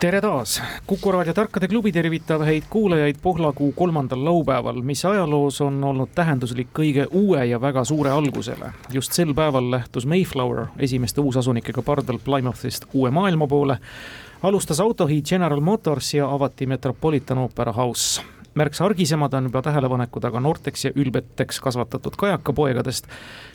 [0.00, 5.84] tere taas, Kuku raadio Tarkade klubi tervitab häid kuulajaid Pohlakuu kolmandal laupäeval, mis ajaloos on
[5.84, 8.72] olnud tähenduslik kõige uue ja väga suure algusele.
[8.92, 13.78] just sel päeval lähtus Mayflower esimeste uusasunikega pardal Plymouthist uue maailma poole,
[14.42, 18.22] alustas autohiid General Motors ja avati Metropolitan Opera House
[18.54, 23.08] märksa argisemad on juba tähelepanekud aga noorteks ja ülbeteks kasvatatud kajakapoegadest,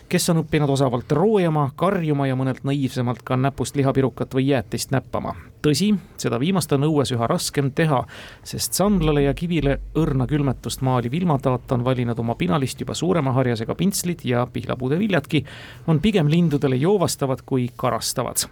[0.09, 5.35] kes on õppinud osavalt roojama, karjuma ja mõnelt naiivsemalt ka näpust lihapirukat või jäätist näppama.
[5.61, 8.05] tõsi, seda viimast on õues üha raskem teha,
[8.43, 13.75] sest samblale ja kivile õrna külmetust maaliv ilmataat on valinud oma pinalist juba suurema harjasega
[13.75, 15.45] pintslid ja pihlapuude viljadki
[15.87, 18.47] on pigem lindudele joovastavad kui karastavad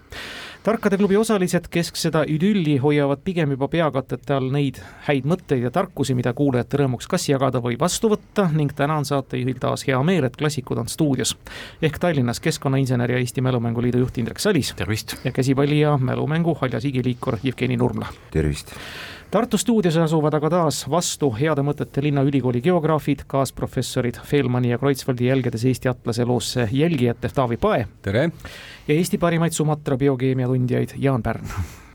[0.67, 6.11] tarkade klubi osalised keskseda idülli hoiavad pigem juba peakatete all neid häid mõtteid ja tarkusi,
[6.17, 10.27] mida kuulajate rõõmuks kas jagada või vastu võtta ning täna on saatejuhil taas hea meel,
[10.27, 11.37] et klassikud on stuudios.
[11.81, 14.73] ehk Tallinnas Keskkonnainsener ja Eesti Mälumängu Liidu juht Indrek Salis.
[14.75, 15.15] tervist!
[15.23, 18.07] ja käsipalli ja mälumängu haljas igiliikur Jevgeni Nurmla.
[18.31, 18.75] tervist!
[19.31, 25.65] Tartu stuudios asuvad aga taas vastu heade mõtete linnaülikooli geograafid, kaasprofessorid Feilmanni ja Kreutzwaldi jälgedes
[25.67, 27.87] Eesti atlase loosse jälgijate Taavi Pae.
[28.01, 28.29] tere!
[28.87, 31.43] ja Eesti parimaid Sumatra biokeemia tundjaid Jaan Pärn.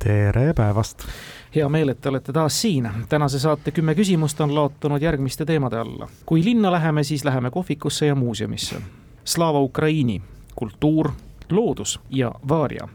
[0.04, 1.06] tere päevast!
[1.54, 2.90] hea meel, et te olete taas siin.
[3.08, 6.08] tänase saate kümme küsimust on laotunud järgmiste teemade alla.
[6.26, 8.76] kui linna läheme, siis läheme kohvikusse ja muuseumisse.
[9.24, 10.22] Slava Ukraini,
[10.54, 11.10] kultuur
[11.50, 12.88] loodus ja vaaria.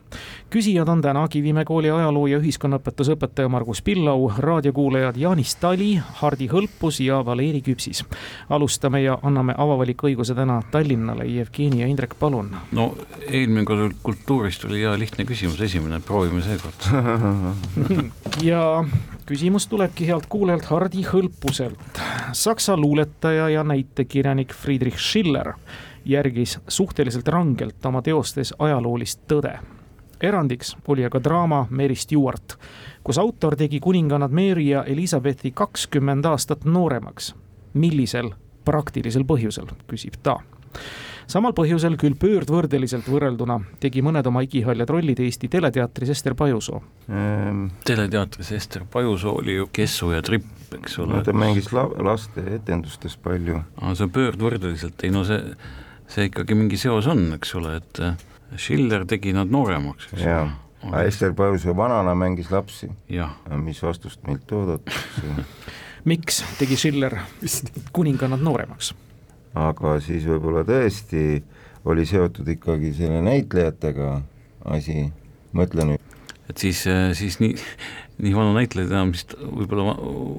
[0.50, 6.48] küsijad on täna Kivimäe kooli ajaloo ja ühiskonnaõpetuse õpetaja Margus Pillau, raadiokuulajad Jaanis Tali, Hardi
[6.48, 8.06] Hõlpus ja Valeri Küpsis.
[8.50, 12.56] alustame ja anname avavaliku õiguse täna Tallinnale, Jevgeni ja Indrek, palun.
[12.72, 12.96] no
[13.28, 16.88] eelmine kord kultuurist oli hea lihtne küsimus, esimene, proovime seekord
[18.52, 18.84] ja
[19.26, 22.00] küsimus tulebki healt kuulajalt Hardi Hõlpuselt.
[22.32, 25.54] Saksa luuletaja ja näitekirjanik Friedrich Schiller
[26.08, 29.60] järgis suhteliselt rangelt oma teostes ajaloolist tõde.
[30.22, 32.58] erandiks oli aga draama Mary Stewart,
[33.04, 37.36] kus autor tegi kuningannad Mary ja Elizabethi kakskümmend aastat nooremaks.
[37.74, 38.32] millisel
[38.66, 40.40] praktilisel põhjusel, küsib ta
[41.28, 47.68] samal põhjusel, küll pöördvõrdeliselt võrrelduna, tegi mõned oma igihaljad rollid Eesti Teleteatris Ester Pajusoo ähm,.
[47.88, 50.48] teleteatris Ester Pajusoo oli ju Kessu ja Tripp,
[50.80, 51.18] eks ole.
[51.18, 53.60] no ta mängis la laste etendustes palju.
[53.82, 55.42] aa, see pöördvõrdeliselt, ei no see
[56.08, 58.16] see ikkagi mingi seos on, eks ole, et äh,
[58.56, 60.12] Schiller tegi nad nooremaks.
[60.22, 60.46] jaa,
[60.86, 62.90] aga Ester Pausoo vanana mängis lapsi.
[63.64, 65.36] mis vastust meilt oodatakse
[66.12, 67.18] miks tegi Schiller
[67.96, 68.94] kuningannad nooremaks?
[69.58, 71.42] aga siis võib-olla tõesti
[71.88, 74.10] oli seotud ikkagi selle näitlejatega
[74.76, 75.08] asi,
[75.56, 76.18] mõtle nüüd.
[76.52, 77.56] et siis, äh, siis nii,
[78.24, 79.98] nii vana näitlejaid enam vist võib-olla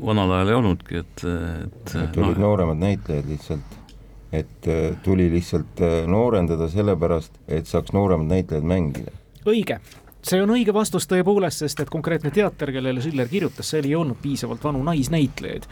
[0.09, 1.95] vanal ajal ei olnudki, et, et.
[2.05, 3.78] et olid no, nooremad näitlejad lihtsalt
[4.33, 9.15] et äh, tuli lihtsalt äh, noorendada sellepärast, et saaks nooremad näitlejad mängida.
[9.49, 9.79] õige,
[10.23, 14.21] see on õige vastus tõepoolest, sest et konkreetne teater, kellele Schiller kirjutas, seal ei olnud
[14.23, 15.69] piisavalt vanu naisnäitlejaid.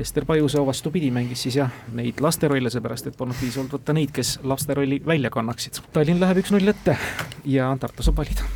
[0.00, 4.38] Ester Pajusoo vastupidi mängis siis jah, neid lasterolle, seepärast et polnud piisavalt võtta neid, kes
[4.48, 5.82] lasterolli välja kannaksid.
[5.92, 6.96] Tallinn läheb üks-null ette
[7.44, 8.48] ja Tartu saab valida.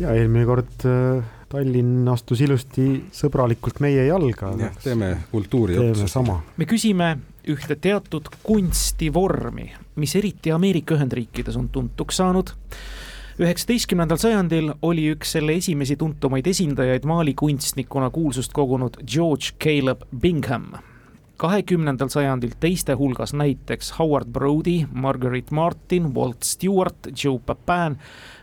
[0.00, 4.50] ja eelmine kord äh, Tallinn astus ilusti sõbralikult meie jalga.
[4.58, 6.08] jah, teeme kultuuri otsa.
[6.10, 6.40] sama.
[6.56, 7.12] me küsime
[7.46, 12.50] ühte teatud kunstivormi, mis eriti Ameerika Ühendriikides on tuntuks saanud.
[13.38, 20.72] üheksateistkümnendal sajandil oli üks selle esimesi tuntumaid esindajaid maalikunstnikuna kuulsust kogunud George Caleb Bingham
[21.36, 27.98] kahekümnendal sajandil teiste hulgas näiteks Howard Brody, Margaret Martin, Walt Stewart, Joe Papin,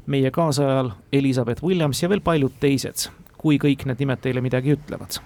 [0.06, 5.24] meie kaasajal Elizabeth Williams ja veel paljud teised, kui kõik need nimed teile midagi ütlevad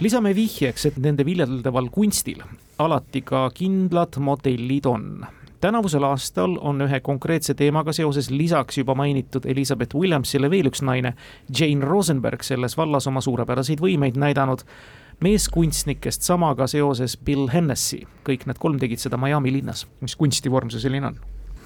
[0.00, 2.42] lisame vihjeks, et nende viljeldaval kunstil
[2.80, 5.26] alati ka kindlad modellid on
[5.60, 11.14] tänavusel aastal on ühe konkreetse teemaga seoses lisaks juba mainitud Elizabeth Williamsile veel üks naine,
[11.58, 14.64] Jane Rosenberg, selles vallas oma suurepäraseid võimeid näidanud.
[15.20, 19.86] meeskunstnikest samaga seoses Bill Hennessy, kõik need kolm tegid seda Miami linnas.
[20.00, 21.18] mis kunstivorm see selline on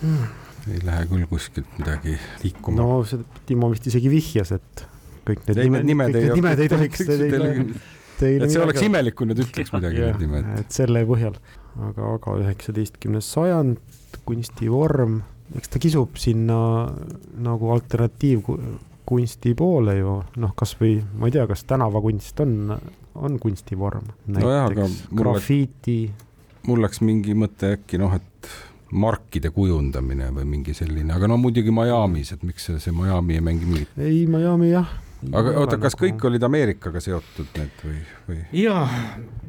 [0.02, 0.26] mm.?
[0.72, 2.76] ei lähe küll kuskilt midagi liikuma.
[2.82, 4.86] no seda Timo vist isegi vihjas, et
[5.28, 7.06] kõik need nimed, nimed, kõik need nimed ei tohiks
[8.22, 10.50] et see oleks imelik, kui nad ütleks midagi need nimed.
[10.62, 11.36] et selle põhjal,
[11.90, 13.78] aga, aga üheksateistkümnes sajand,
[14.24, 15.22] kunstivorm,
[15.58, 16.58] eks ta kisub sinna
[17.44, 22.76] nagu alternatiivkunsti poole ju, noh, kasvõi ma ei tea, kas tänavakunst on
[23.14, 24.04] on kunstivorm.
[24.36, 26.10] aga mul grafiiti.
[26.66, 28.50] mul läks mingi mõte äkki noh, et
[28.94, 33.44] markide kujundamine või mingi selline, aga no muidugi Miami's, et miks see, see Miami ei
[33.44, 33.98] mängi mingit.
[33.98, 34.90] ei, Miami jah.
[35.32, 36.06] Aga oota, kas nagu...
[36.06, 38.40] kõik olid Ameerikaga seotud need või, või?
[38.58, 38.84] jaa,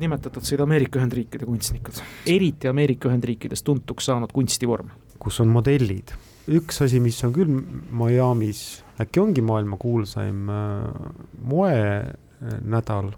[0.02, 2.00] nimetatud said Ameerika Ühendriikide kunstnikud,
[2.30, 4.94] eriti Ameerika Ühendriikides tuntuks saanud kunstivorm.
[5.20, 6.16] kus on modellid
[6.52, 11.08] üks asi, mis on küll Miami's, äkki ongi maailma kuulsaim äh,
[11.42, 13.16] moenädal,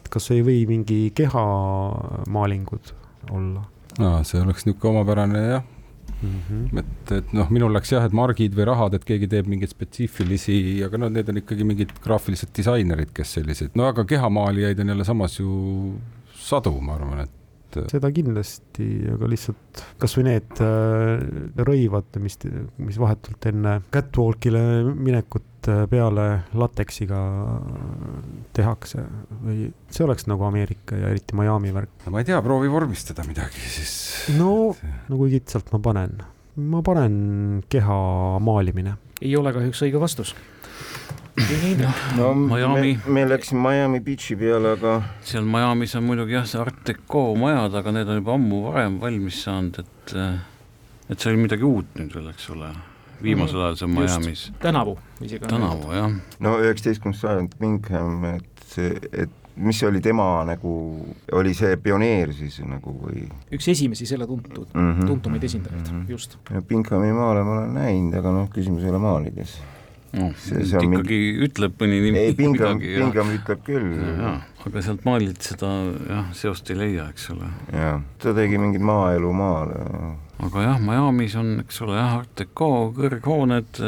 [0.00, 2.92] et kas ei või mingi kehamaalingud
[3.32, 3.64] olla?
[3.96, 5.64] aa, see oleks niisugune omapärane jah
[6.22, 6.36] mm.
[6.48, 6.82] -hmm.
[6.82, 10.58] et, et noh, minul läks jah, et margid või rahad, et keegi teeb mingeid spetsiifilisi,
[10.86, 15.08] aga noh, need on ikkagi mingid graafilised disainerid, kes sellised, no aga kehamaalijaid on jälle
[15.08, 15.96] samas ju
[16.36, 17.34] sadu, ma arvan, et
[17.84, 21.24] et seda kindlasti, aga lihtsalt kasvõi need äh,
[21.66, 22.38] rõivad, mis,
[22.80, 24.62] mis vahetult enne catwalk'ile
[24.94, 26.26] minekut äh, peale
[26.56, 27.20] lateksiga
[28.56, 29.04] tehakse
[29.42, 31.92] või see oleks nagu Ameerika ja eriti Miami värk.
[32.06, 33.94] no ma ei tea, proovi vormistada midagi siis.
[34.38, 34.74] no,
[35.08, 36.18] no kui kitsalt ma panen?
[36.56, 37.96] ma panen keha
[38.42, 38.96] maalimine.
[39.20, 40.34] ei ole kahjuks õige vastus
[42.16, 42.98] no Miami.
[43.06, 44.96] me, me läksime Miami Beach'i peale, aga.
[45.20, 48.98] seal Miami's on muidugi jah, see Art Deco majad, aga need on juba ammu varem
[49.02, 50.14] valmis saanud, et,
[51.10, 52.70] et see oli midagi uut nüüd veel, eks ole.
[53.22, 54.44] Viimasel ajal see on Miami's.
[54.62, 55.46] tänavu isegi.
[55.48, 56.12] tänavu jah.
[56.40, 60.72] no üheksateistkümnes sajand Bingham, et see, et mis oli tema nagu,
[61.32, 63.24] oli see pioneer siis nagu või?
[63.56, 65.06] üks esimesi selle tuntud mm, -hmm.
[65.06, 66.10] tuntumaid esindajaid mm, -hmm.
[66.10, 66.38] just.
[66.68, 69.56] Binghami maale ma olen näinud, aga noh, küsimus ei ole maalides
[70.16, 71.20] noh, ikkagi mingi...
[71.46, 73.96] ütleb mõni nimi ei, Pingam, Pingam ütleb küll.
[74.66, 75.68] Aga sealt maalilt seda
[76.08, 77.48] jah, seost ei leia, eks ole.
[77.70, 79.78] jah, ta tegi mingit maaelu maale.
[80.42, 83.80] aga jah, Miami's on, eks ole, jah, Art Deco, kõrghooned,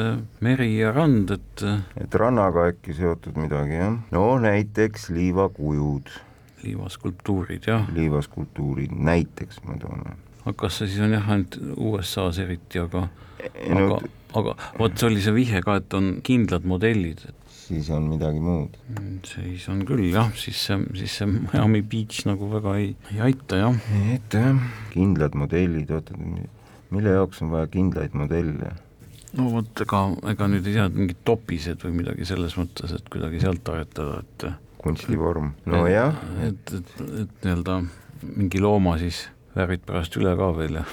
[0.45, 1.65] meri ja rand, et
[1.99, 3.99] et rannaga äkki seotud midagi, jah?
[4.15, 6.15] no näiteks liivakujud.
[6.63, 7.91] liivaskulptuurid, jah.
[7.95, 10.07] liivaskulptuurid, näiteks ma toon.
[10.45, 13.09] aga kas see siis on jah, ainult USA-s eriti, aga
[13.75, 17.23] no, aga aga vot see oli see vihje ka, et on kindlad modellid.
[17.69, 18.77] siis on midagi muud.
[18.95, 23.23] Mm, siis on küll jah, siis see, siis see Miami Beach nagu väga ei, ei
[23.31, 23.81] aita jah.
[23.97, 24.63] ei aita jah,
[24.95, 26.17] kindlad modellid, oota,
[26.91, 28.73] mille jaoks on vaja kindlaid modelle?
[29.37, 30.03] no vot, ega,
[30.33, 34.49] ega nüüd ei tea, mingid topised või midagi selles mõttes, et kuidagi sealt aretada, et
[34.81, 36.17] kunstivorm, nojah.
[36.47, 37.81] et, et, et, et nii-öelda
[38.25, 39.27] mingi looma siis
[39.57, 40.87] väärid pärast üle ka veel ja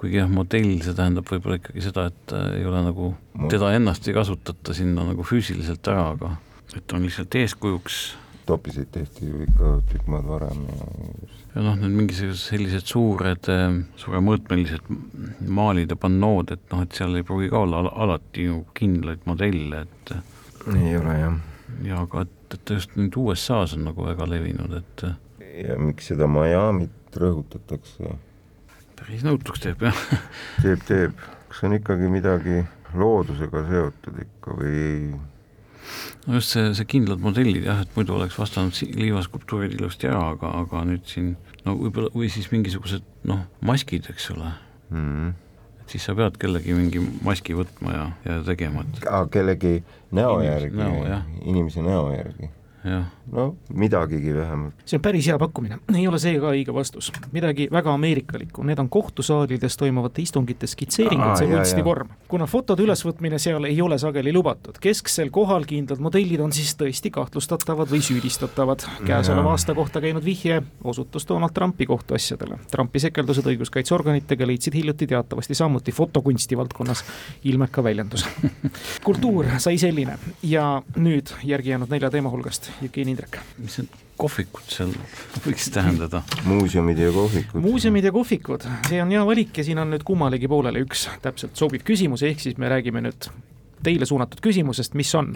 [0.00, 3.12] kuigi jah, modell, see tähendab võib-olla ikkagi seda, et äh, ei ole nagu,
[3.52, 6.34] teda ennast ei kasutata sinna nagu füüsiliselt ära, aga
[6.74, 8.02] et on lihtsalt eeskujuks.
[8.44, 10.88] topiseid tehti ju ikka tükk maad varem ja
[11.54, 14.88] ja noh, need mingisugused sellised suured, äh, suuremõõtmelised
[15.46, 19.84] maalid ja pannood, et noh, et seal ei pruugi ka olla alati ju kindlaid modelle,
[19.86, 20.16] et
[20.74, 21.38] ei ole jah.
[21.84, 25.06] ja aga et, et just nüüd USA-s on nagu väga levinud, et
[25.62, 28.16] ja miks seda Miami't rõhutatakse?
[29.04, 30.02] Päris nõutuks teeb, jah
[30.64, 32.62] teeb, teeb, kas on ikkagi midagi
[32.96, 34.82] loodusega seotud ikka või?
[36.24, 40.54] no just see, see kindlad modellid jah, et muidu oleks vastanud liivaskulptuurid ilusti ära, aga,
[40.64, 41.34] aga nüüd siin
[41.66, 45.04] no võib-olla, või siis mingisugused noh, maskid, eks ole mm.
[45.04, 45.30] -hmm.
[45.84, 49.76] et siis sa pead kellegi mingi maski võtma ja, ja tegema, et kellegi
[50.16, 50.92] näo järgi,
[51.44, 52.52] inimese näo järgi
[53.32, 54.74] no midagigi vähemalt.
[54.84, 57.10] see on päris hea pakkumine, ei ole see ka õige vastus.
[57.32, 62.12] midagi väga ameerikalikku, need on kohtusaalides toimuvate istungite skitseeringud, see kunstivorm.
[62.28, 67.12] kuna fotode ülesvõtmine seal ei ole sageli lubatud, kesksel kohal kindlad modellid on siis tõesti
[67.14, 68.84] kahtlustatavad või süüdistatavad.
[69.06, 72.58] käesoleva aasta kohta käinud vihje osutus Donald Trumpi kohtuasjadele.
[72.70, 77.04] Trumpi sekeldused õiguskaitseorganitega leidsid hiljuti teatavasti samuti fotokunsti valdkonnas
[77.44, 78.28] ilmeka väljenduse
[79.06, 83.38] kultuur sai selline ja nüüd järgi jäänud nelja teema hulgast Jevgeni Indrek.
[83.58, 84.92] mis need kohvikud seal
[85.44, 86.22] võiks tähendada?
[86.46, 87.62] muuseumid ja kohvikud.
[87.62, 91.58] muuseumid ja kohvikud, see on hea valik ja siin on nüüd kummalegi poolele üks täpselt
[91.58, 93.30] sobiv küsimus, ehk siis me räägime nüüd
[93.84, 95.34] teile suunatud küsimusest, mis on.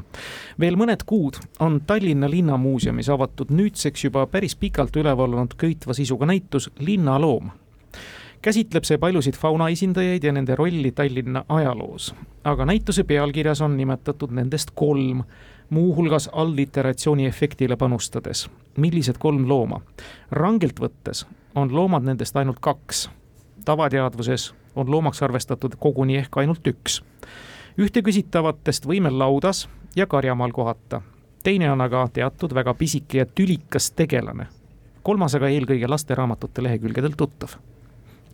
[0.61, 6.29] veel mõned kuud on Tallinna Linnamuuseumis avatud nüüdseks juba päris pikalt üleval olnud köitva sisuga
[6.31, 7.51] näitus Linnaloom
[8.43, 12.15] käsitleb see paljusid fauna esindajaid ja nende rolli Tallinna ajaloos.
[12.45, 15.25] aga näituse pealkirjas on nimetatud nendest kolm
[15.71, 18.51] muuhulgas alliteratsiooni efektile panustades.
[18.77, 19.81] millised kolm looma?
[20.31, 23.11] rangelt võttes on loomad nendest ainult kaks.
[23.65, 27.03] tavateadvuses on loomaks arvestatud koguni ehk ainult üks.
[27.79, 31.03] ühte küsitavatest võime laudas ja karjamaal kohata.
[31.43, 34.47] teine on aga teatud väga pisike ja tülikas tegelane.
[35.03, 37.49] kolmas aga eelkõige lasteraamatute lehekülgedel tuttav.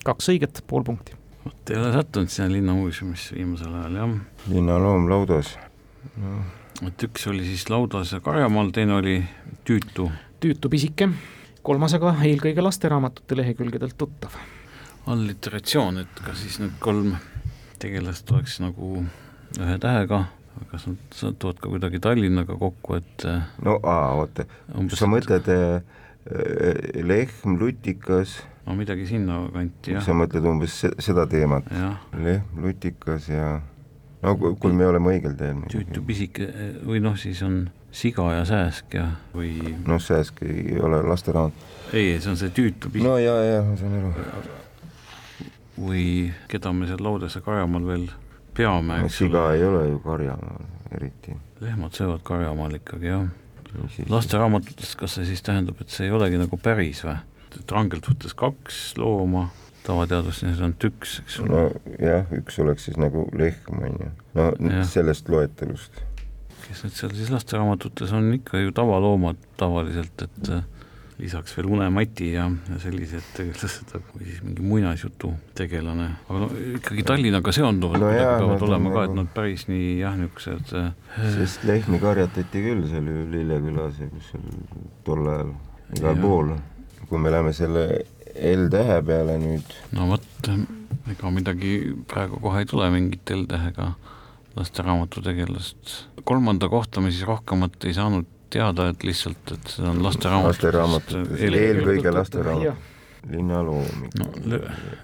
[0.05, 1.13] kaks õiget, pool punkti.
[1.45, 4.19] vot ei ole sattunud sinna linnamuuseumisse viimasel ajal, jah.
[4.49, 5.57] linnaloom laudas
[6.17, 6.43] no
[6.83, 9.15] et üks oli siis laudas ja karjamaal, teine oli
[9.67, 10.09] tüütu.
[10.43, 11.09] tüütu pisike,
[11.65, 14.35] kolmas aga eelkõige lasteraamatute lehekülgedelt tuttav.
[15.07, 17.15] alliteratsioon, et kas siis need kolm
[17.79, 19.03] tegelast oleks nagu
[19.59, 20.23] ühe tähega,
[20.71, 24.45] kas nad satuvad ka kuidagi Tallinnaga kokku, et äh, no aa, oota,
[24.97, 25.83] sa mõtled äh,
[26.25, 31.69] äh, lehm, lutikas, no midagi sinnakanti jah, sa mõtled umbes se- seda teemat,
[32.17, 33.59] lehm, lutikas ja
[34.25, 36.49] no kui, me oleme õigel teel tüütu pisike
[36.85, 37.65] või noh, siis on
[37.95, 39.53] siga ja sääsk ja, või
[39.85, 41.65] noh, sääsk ei ole lasteraamat.
[41.93, 44.13] ei, see on see tüütu pisike no ja, ja ma saan aru.
[45.77, 46.05] või
[46.51, 48.07] keda me seal Laudese karjamaal veel
[48.55, 50.65] peame, no siga ei ole ju karjamaal
[50.95, 51.37] eriti.
[51.61, 53.29] lehmad söövad karjamaal ikkagi jah.
[54.09, 57.19] lasteraamatutes, kas see siis tähendab, et see ei olegi nagu päris või?
[57.55, 59.47] et rangelt võttes kaks looma,
[59.85, 61.63] tavateadustes on üks, eks ole no
[62.01, 64.11] jah, üks oleks siis nagu lehm, on ju.
[64.37, 64.85] no Jah.
[64.89, 66.03] sellest loetelust.
[66.67, 70.63] kes need seal siis lasteraamatutes on ikka ju tavaloomad tavaliselt, et äh,
[71.21, 77.05] lisaks veel unemati ja, ja sellised tegelased, või siis mingi muinasjutu tegelane, aga no ikkagi
[77.07, 80.17] Tallinnaga seonduvad No no jaa, peavad on olema ka, et nagu- nad päris nii jah,
[80.19, 80.89] niisugused äh,
[81.37, 84.49] sest lehmi karjatati küll seal ju Lillekülas ja kus seal
[85.07, 85.53] tol ajal,
[85.95, 86.51] igal pool.
[87.07, 87.85] kui me läheme selle
[88.35, 90.49] L-tähe peale nüüd, no vot,
[91.11, 91.75] ega midagi
[92.11, 93.93] praegu kohe ei tule mingit L-tähega
[94.55, 96.07] lasteraamatu tegelast.
[96.23, 98.25] kolmanda kohta me siis rohkemat ei saanud
[98.55, 101.41] teada, et lihtsalt, et see on lasteraamatutest Lasteraamatutest.
[101.43, 102.63] eel- Eelkõige lasteraamat.
[102.69, 102.75] Jah.
[103.25, 104.59] linnalooming no le,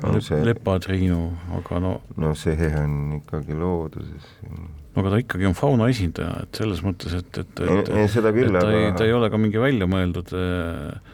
[0.06, 1.18] on see, lepatriinu,
[1.58, 4.28] aga no no see on ikkagi looduses.
[4.46, 8.30] no aga ta ikkagi on fauna esindaja, et selles mõttes, et, et, et, ei, seda
[8.36, 11.11] küll, et ta ei, ta ei aga ole ka mingi väljamõeldud äh,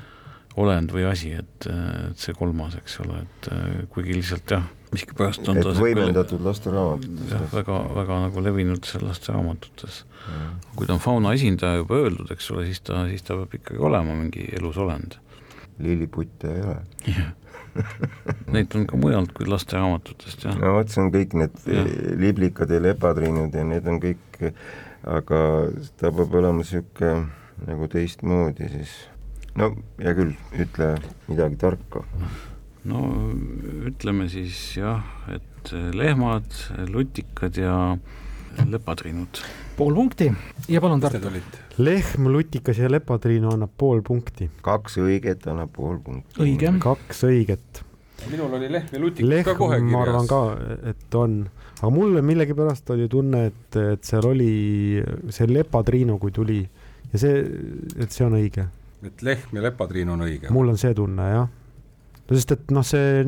[0.57, 3.49] olend või asi, et, et see kolmas, eks ole, et
[3.93, 7.47] kuigi lihtsalt jah, miskipärast on et ta võimendatud jah, lasteraamatutes.
[7.53, 10.03] väga, väga nagu levinud seal lasteraamatutes.
[10.75, 13.81] kui ta on fauna esindaja juba öeldud, eks ole, siis ta, siis ta peab ikkagi
[13.89, 15.19] olema mingi elus olend.
[15.79, 16.77] lilliputte ei ole.
[18.53, 20.55] Neid on ka mujalt kui lasteraamatutest, jah.
[20.57, 21.91] no vot, see on kõik need Jah.
[22.17, 24.39] liblikad ja lepatriinud ja need on kõik,
[25.05, 25.41] aga
[25.99, 27.27] ta peab olema niisugune
[27.67, 28.95] nagu teistmoodi siis.
[29.57, 29.71] No
[30.01, 30.91] hea küll, ütle
[31.27, 32.03] midagi tarka.
[32.87, 33.03] no
[33.89, 36.47] ütleme siis jah, et lehmad,
[36.93, 37.97] lutikad ja
[38.65, 39.41] lepatriinud.
[39.77, 40.29] pool punkti
[40.69, 41.31] ja palun Tartu
[41.77, 44.49] lehm, lutikas ja lepatriinu annab pool punkti.
[44.65, 46.39] kaks õiget annab pool punkti.
[46.45, 47.83] õige, kaks õiget.
[48.31, 50.57] minul oli lehm ja lutikas lehm ka kohe, ma arvan kirjas.
[50.57, 51.37] ka, et on,
[51.77, 54.51] aga mulle millegipärast oli tunne, et, et seal oli
[55.29, 56.61] see lepatriinu, kui tuli
[57.13, 57.41] ja see,
[57.97, 58.67] et see on õige.
[59.09, 60.51] Et lehm ja lepatriin on õige.
[60.53, 61.47] mul on see tunne jah.
[62.27, 63.23] no sest et noh, see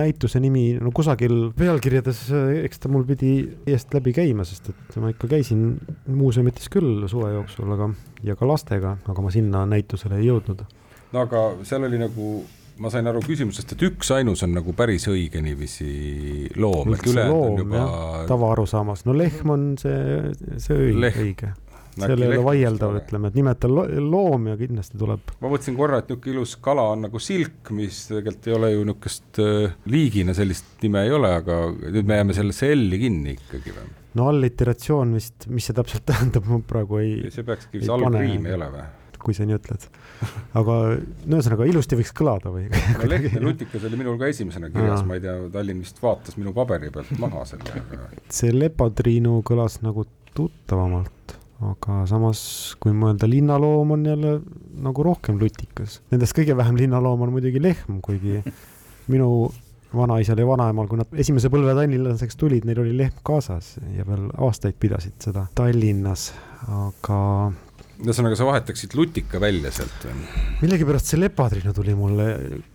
[0.00, 2.22] näituse nimi no kusagil pealkirjades,
[2.64, 3.34] eks ta mul pidi
[3.66, 5.74] eest läbi käima, sest et ma ikka käisin
[6.06, 7.90] muuseumites küll suve jooksul, aga
[8.26, 10.64] ja ka lastega, aga ma sinna näitusele ei jõudnud.
[11.12, 12.28] no aga seal oli nagu,
[12.80, 17.64] ma sain aru küsimusest, et üksainus on nagu päris õige niiviisi loom, et ülejäänud on
[17.64, 17.88] juba
[18.30, 20.30] tavaarusaamas, no lehm on see,
[20.62, 21.52] see õige, õige.
[22.06, 25.34] Seal ei ole vaieldav, ütleme, et nimeta lo loom ja kindlasti tuleb.
[25.40, 28.84] ma mõtlesin korra, et niisugune ilus kala on nagu silk, mis tegelikult ei ole ju
[28.88, 33.74] niisugust äh, liigina sellist nime ei ole, aga nüüd me jääme sellesse L-i kinni ikkagi
[33.76, 33.90] või?
[34.18, 38.10] no alliteratsioon vist, mis see täpselt tähendab, ma praegu ei, see peakski vist pane.
[38.10, 38.88] algriim ei ole või?
[39.20, 39.82] kui sa nii ütled.
[40.56, 42.66] aga no ühesõnaga ilusti võiks kõlada või?
[42.70, 46.38] no lehm ja lutikas oli minul ka esimesena kirjas, ma ei tea, Tallinn vist vaatas
[46.40, 47.84] minu paberi pealt maha selle,
[48.40, 52.42] see lepatriinu kõlas nagu tuttavamalt, aga samas,
[52.80, 54.36] kui mõelda linnaloom on jälle
[54.80, 56.00] nagu rohkem lutikas.
[56.12, 58.40] Nendest kõige vähem linnaloom on muidugi lehm, kuigi
[59.12, 59.50] minu
[59.94, 64.28] vanaisal ja vanaemal, kui nad esimese põlve tallinlaseks tulid, neil oli lehm kaasas ja veel
[64.38, 66.30] aastaid pidasid seda Tallinnas,
[66.70, 67.18] aga
[68.00, 70.24] ühesõnaga sa vahetaksid lutika välja sealt või?
[70.62, 72.26] millegipärast see lepatriinu tuli mulle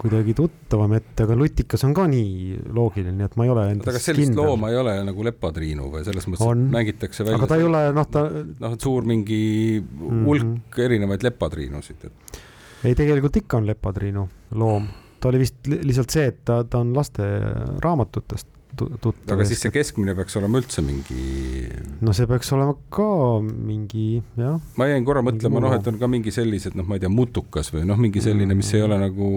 [0.02, 3.96] kuidagi tuttavam ette, aga lutikas on ka nii loogiline, nii et ma ei ole endas
[3.98, 4.46] kas sellist kindel.
[4.52, 6.66] looma ei ole nagu lepatriinu või selles mõttes, On.
[6.68, 8.26] et mängitakse välja aga ta ei ole, noh, ta
[8.66, 9.42] noh, suur mingi
[9.82, 10.26] Mhm.
[10.26, 12.42] hulk erinevaid lepatriinusid, et
[12.86, 14.88] ei, tegelikult ikka on lepatriinu loom.
[15.20, 19.36] ta oli vist li- lihtsalt see, et ta, ta on lasteraamatutest tu- tuttav.
[19.36, 21.70] aga siis see keskmine peaks olema üldse mingi
[22.06, 23.08] no see peaks olema ka
[23.42, 24.08] mingi
[24.40, 27.12] jah, ma jäin korra mõtlema, noh, et on ka mingi sellised, noh, ma ei tea,
[27.12, 29.30] mutukas või noh, mingi selline, mis ei ole nagu,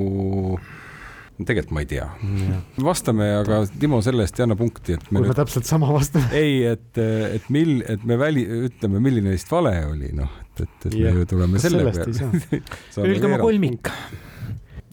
[1.38, 2.06] tegelikult ma ei tea.
[2.84, 5.90] vastame, aga Timo selle eest ei anna punkti, et me kui me nüüd, täpselt sama
[5.94, 6.30] vastame.
[6.36, 7.02] ei, et,
[7.38, 11.04] et mil-, et me väli, ütleme, milline neist vale oli, noh, et, et, et me
[11.04, 12.62] Jah, ju tuleme selle peale.
[13.04, 13.92] öelge oma kolmik.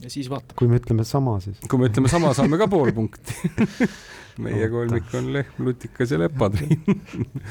[0.05, 0.57] ja siis vaatame.
[0.59, 3.39] kui me ütleme sama, siis kui me ütleme sama, saame ka pool punkti.
[4.43, 6.81] meie kolmik on lehm, lutikas ja lepatriin.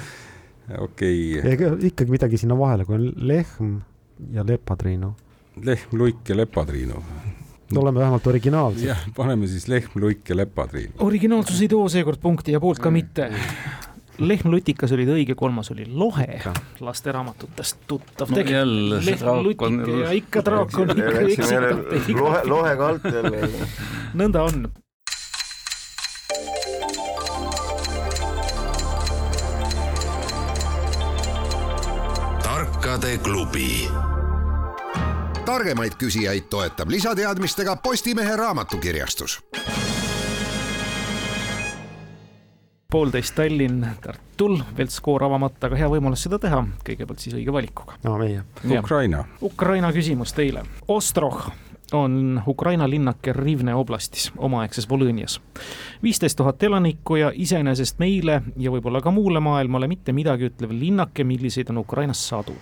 [0.87, 3.79] okei, ega ikkagi midagi sinna vahele, kui on lehm
[4.35, 5.15] ja lepatriinu,
[5.65, 7.01] lehm, luik ja lepatriinu.
[7.77, 8.87] oleme vähemalt originaalsed.
[8.87, 10.93] jah, paneme siis lehm, luik ja lepatriin.
[10.99, 13.31] originaalsus ei too seekord punkti ja poolt ka mitte.
[14.19, 16.41] lehm lutikas oli ta õige, kolmas oli lohe,
[16.81, 21.27] lasteraamatutest tuttav No jälle see lehm draakon lutik ja ikka draakon lohe,
[21.91, 22.17] teid.
[22.53, 23.69] lohega alt jälle.
[24.15, 24.67] nõnda on.
[32.95, 33.89] Tarkade klubi
[35.45, 39.41] targemaid küsijaid toetab lisateadmistega Postimehe raamatukirjastus
[42.91, 47.99] poolteist Tallinn, Tartul, veel skoor avamata, aga hea võimalus seda teha, kõigepealt siis õige valikuga.
[48.05, 48.45] no meie.
[48.79, 50.63] Ukraina, Ukraina küsimus teile.
[50.89, 51.49] Ostroh
[51.93, 55.41] on Ukraina linnake Rivne oblastis, omaaegses Volõnias.
[56.03, 61.25] viisteist tuhat elanikku ja iseenesest meile ja võib-olla ka muule maailmale mitte midagi ütlev linnake,
[61.25, 62.55] milliseid on Ukrainas sadu.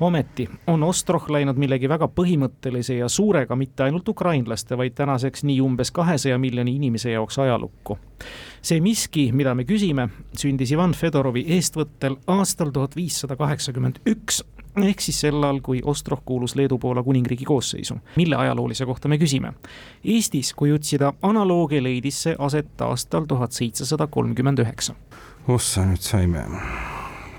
[0.00, 5.60] Ometi on Ostroh läinud millegi väga põhimõttelise ja suurega mitte ainult ukrainlaste, vaid tänaseks nii
[5.60, 7.98] umbes kahesaja miljoni inimese jaoks ajalukku
[8.62, 14.42] see miski, mida me küsime, sündis Ivan Fedorovi eestvõttel aastal tuhat viissada kaheksakümmend üks
[14.86, 17.96] ehk siis sel ajal, kui Ostroh kuulus Leedu-Poola kuningriigi koosseisu.
[18.16, 19.52] mille ajaloolise kohta me küsime?
[20.04, 24.94] Eestis, kui otsida analoogia, leidis see aset aastal tuhat seitsesada kolmkümmend üheksa.
[25.48, 26.44] ossa nüüd saime.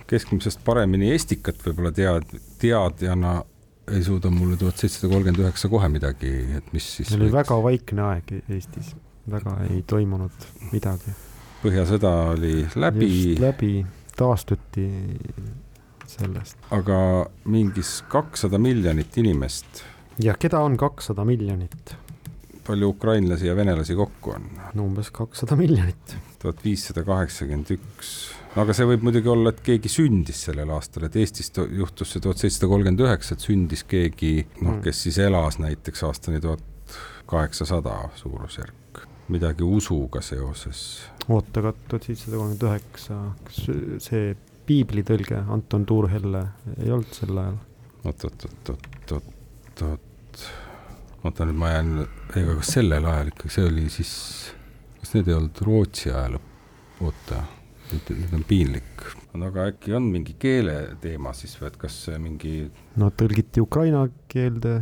[0.10, 3.40] Keskmisest paremini Estikat võib-olla tead, teadjana
[3.90, 7.58] ei suuda mulle tuhat seitsesada kolmkümmend üheksa kohe midagi, et mis siis meil oli väga
[7.66, 8.94] vaikne aeg Eestis,
[9.30, 11.16] väga ei toimunud midagi.
[11.64, 13.72] põhjasõda oli läbi läbi,
[14.18, 14.88] taastuti
[16.10, 16.60] sellest.
[16.76, 17.00] aga
[17.46, 19.84] mingis kakssada miljonit inimest,
[20.24, 21.96] ja keda on kakssada miljonit?
[22.70, 24.50] palju ukrainlasi ja venelasi kokku on?
[24.74, 26.18] no umbes kakssada miljonit.
[26.42, 28.14] tuhat viissada kaheksakümmend üks.
[28.58, 32.42] Aga see võib muidugi olla, et keegi sündis sellel aastal, et Eestis juhtus see tuhat
[32.42, 36.64] seitsesada kolmkümmend üheksa, et sündis keegi, noh Mm., kes siis elas näiteks aastani tuhat
[37.30, 41.02] kaheksasada suurusjärk, midagi usuga seoses.
[41.28, 43.62] oota, aga tuhat seitsesada kolmkümmend üheksa, kas
[44.06, 44.36] see
[44.70, 46.46] piiblitõlge Anton Tuurhelle
[46.78, 47.60] ei olnud sel ajal?
[48.06, 50.44] oot, oot, oot, oot, oot, oot,
[51.24, 51.94] oota nüüd ma jään,
[52.42, 54.12] ega kas sellel ajal ikkagi, see oli siis,
[55.00, 57.44] kas need ei olnud Rootsi aja lõpp, oota,
[57.94, 59.04] nüüd, nüüd on piinlik.
[59.34, 62.54] no aga äkki on mingi keeleteema siis või, et kas mingi,
[63.00, 64.80] no tõlgiti ukraina keelde,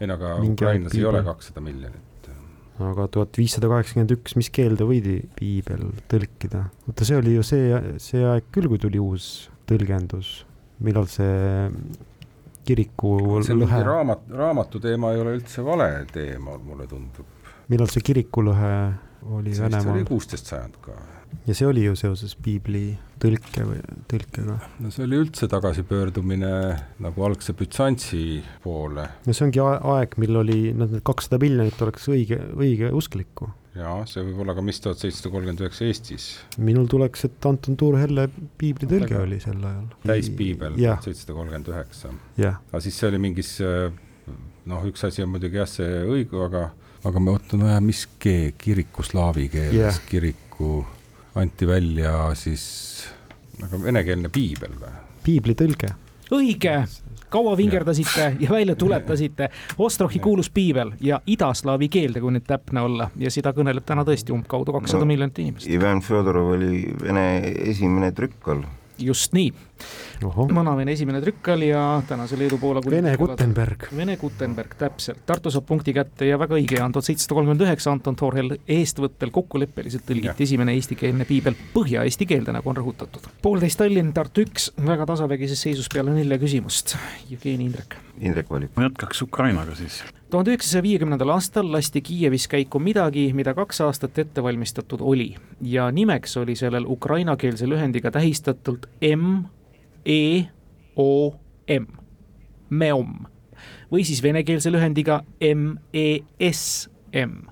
[0.00, 2.30] ei no aga ukrainlasi ei ole kakssada miljonit.
[2.80, 6.66] aga tuhat viissada kaheksakümmend üks, mis keelde võidi piibel tõlkida?
[6.86, 10.40] oota, see oli ju see, see aeg küll, kui tuli uus tõlgendus,
[10.80, 11.68] millal see
[12.66, 17.38] kiriku see lõhe, raamat, raamatu teema ei ole üldse vale teema, mulle tundub.
[17.72, 18.74] millal see kirikulõhe
[19.28, 20.96] oli see vist oli Venemaal kuusteist sajand ka.
[21.46, 22.84] Ja see oli ju seoses piibli
[23.20, 24.56] tõlke või tõlkega.
[24.80, 26.52] no see oli üldse tagasipöördumine
[27.04, 32.08] nagu algse Bütsantsi poole no see ongi aeg, mil oli nad need kakssada miljonit oleks
[32.12, 33.50] õige, õigeusklikku.
[33.78, 37.78] ja see võib olla ka mis tuhat seitsesada kolmkümmend üheksa Eestis, minul tuleks, et Anton
[37.80, 38.28] Tuur-Helle
[38.60, 39.24] piiblitõlge Väga.
[39.26, 39.88] oli sel ajal.
[40.06, 42.14] täispiibel tuhat, seitsesada kolmkümmend üheksa.
[42.44, 43.56] aga siis see oli mingis
[44.70, 46.70] noh, üks asi on muidugi jah, see õigu, aga,
[47.08, 50.80] aga ma ootan mis keel, kiriku slaavi keeles yeah., kiriku
[51.34, 52.64] anti välja siis
[53.60, 54.90] nagu venekeelne piibel või?
[55.24, 55.92] piiblitõlge.
[56.32, 56.74] õige,
[57.30, 59.50] kaua vingerdasite ja välja tuletasite.
[59.78, 64.32] Ostrohi kuulus piibel ja idaslaavi keelde, kui nüüd täpne olla ja seda kõneleb täna tõesti
[64.34, 65.10] umbkaudu kakssada No.
[65.12, 65.68] miljonit inimest.
[65.68, 67.26] Ivan Fjodorov oli Vene
[67.70, 68.64] esimene trükkal.
[69.00, 69.50] Just nii,
[70.24, 73.16] ohoh, Vanavene esimene trükkal ja tänase Leedu-Poola Vene.
[73.16, 73.88] Gutenberg.
[73.96, 75.22] Vene Gutenberg, täpselt.
[75.26, 79.32] Tartu saab punkti kätte ja väga õige on tuhat seitsesada kolmkümmend üheksa Anton Torhel eestvõttel
[79.34, 83.28] kokkuleppeliselt tõlgiti esimene eestikeelne piibel põhja-eesti keelde, nagu on rõhutatud.
[83.42, 86.96] poolteist Tallinn, Tartu üks, väga tasavägises seisus peale nelja küsimust.
[87.30, 87.98] Jevgeni Indrek.
[88.20, 88.74] Indrek valib.
[88.76, 90.02] ma jätkaks Ukrainaga siis.
[90.30, 95.90] Tuhande üheksasaja viiekümnendal aastal lasti Kiievis käiku midagi, mida kaks aastat ette valmistatud oli ja
[95.90, 99.44] nimeks oli sellel ukrainakeelse lühendiga tähistatult M
[100.06, 100.44] E
[100.96, 101.34] O
[101.68, 101.86] M,
[102.70, 103.14] MEOM
[103.92, 107.50] või siis venekeelse lühendiga M E S M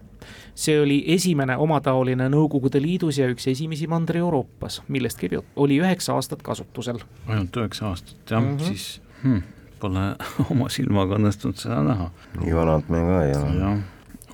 [0.59, 6.17] see oli esimene omataoline Nõukogude Liidus ja üks esimesi Mandri-Euroopas, millest käib jutt, oli üheksa
[6.19, 6.99] aastat kasutusel.
[7.27, 8.57] ainult üheksa aastat, jah mm.
[8.57, 8.67] -hmm.
[8.67, 9.43] siis hmm,
[9.81, 10.05] pole
[10.53, 12.11] oma silmaga õnnestunud seda näha.
[12.41, 13.55] nii vanad me ka ei ole.
[13.63, 13.79] jah,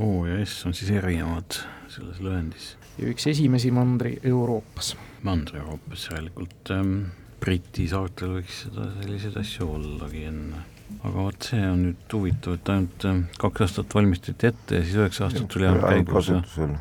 [0.03, 1.61] O ja S on siis erinevad
[1.93, 2.75] selles lühendis.
[2.99, 4.95] ja üks esimesi Mandri-Euroopas.
[5.27, 6.95] Mandri-Euroopas järelikult ähm,
[7.41, 10.65] Briti saartel võiks seda selliseid asju ollagi enne.
[11.01, 14.99] aga vot see on nüüd huvitav, et ainult ähm, kaks aastat valmistati ette ja siis
[14.99, 16.75] üheksa aastat tuli ainult käigus ja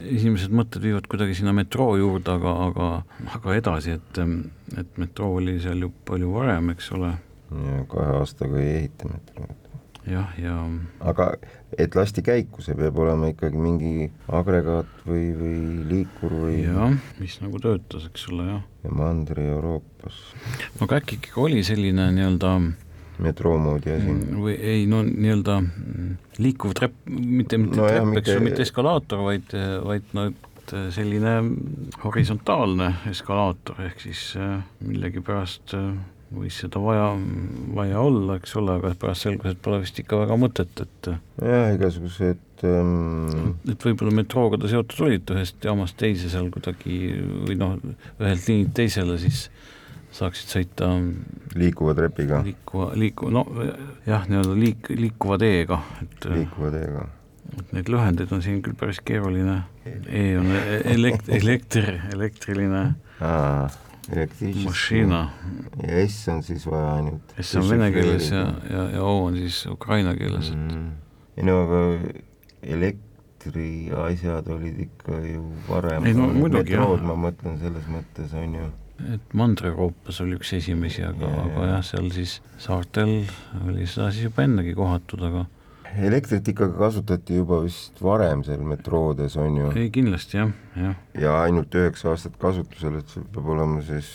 [0.00, 2.88] esimesed mõtted viivad kuidagi sinna metroo juurde, aga, aga,
[3.38, 4.20] aga edasi, et,
[4.76, 7.14] et metroo oli seal ju palju varem, eks ole.
[7.50, 9.54] Ja kahe aastaga ei ehita metrood.
[10.06, 10.56] jah, ja
[11.00, 11.32] aga
[11.78, 17.38] et lasti käiku, see peab olema ikkagi mingi agregaat või, või liikur või jah, mis
[17.42, 18.64] nagu töötas, eks ole, jah.
[18.86, 20.18] ja Mandri-Euroopas
[20.78, 22.52] no aga äkki ikkagi oli selline nii-öelda
[23.24, 24.14] metroo moodi asi.
[24.36, 25.60] või ei, no nii-öelda
[26.42, 29.54] liikuv trepp, mitte, mitte No trepp, eks ju, mitte- eskalaator, vaid,
[29.86, 30.28] vaid no
[30.90, 31.32] selline
[32.02, 35.92] horisontaalne eskalaator, ehk siis äh, millegipärast äh,
[36.34, 37.10] võis seda vaja,
[37.76, 41.68] vaja olla, eks ole, aga pärast selgus, et pole vist ikka väga mõtet, et jah,
[41.76, 46.98] igasugused ähm, et võib-olla metrooga ta seotud olid ühest jaamast teise seal kuidagi
[47.46, 47.76] või noh,
[48.18, 49.46] ühelt liinilt teisele, siis
[50.16, 50.90] saaksid sõita
[51.58, 53.46] liikuva trepiga, liikuva, liiku-, no
[54.08, 57.08] jah, nii-öelda liik-, liikuva teega, et liikuva teega.
[57.60, 59.60] et neid lühendeid on siin küll päris keeruline.
[59.86, 62.86] E on e- elekt-, elekter, elektriline
[63.22, 63.68] aa,
[64.12, 64.64] električne.
[64.64, 65.30] mašina.
[65.82, 67.34] ja S on siis vaja ainult.
[67.40, 70.88] S on vene keeles ja, ja, ja O on siis ukraina keeles, et mm.
[71.36, 71.82] ei no aga
[72.76, 76.06] elektriasjad olid ikka ju varem.
[76.06, 76.96] Ei no muidugi, jah.
[77.02, 78.70] ma mõtlen selles mõttes on ju.
[79.12, 83.18] et Mandri-Euroopas oli üks esimesi, aga aga jah, seal siis saartel
[83.66, 85.44] oli seda siis juba ennegi kohatud, aga
[86.04, 89.72] elektrit ikkagi kasutati juba vist varem seal metroodes on ju.
[89.78, 90.96] ei kindlasti jah, jah.
[91.18, 94.10] ja ainult üheksa aastat kasutusel, et see peab olema siis,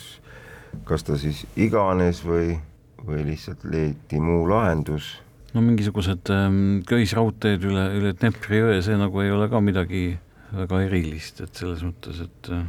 [0.88, 2.56] kas ta siis iganes või,
[3.02, 5.14] või lihtsalt leiti muu lahendus.
[5.54, 10.06] no mingisugused ähm, köisraudteed üle, üle Dnepri jõe, see nagu ei ole ka midagi
[10.52, 12.64] väga erilist, et selles mõttes, et äh,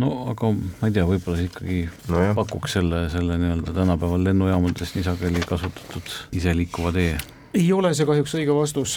[0.00, 5.06] no aga ma ei tea, võib-olla ikkagi nojah, pakuks selle, selle nii-öelda tänapäeval lennujaamades nii
[5.06, 7.16] sageli kasutatud iseliikuva tee.
[7.54, 8.96] Ei ole see kahjuks õige vastus.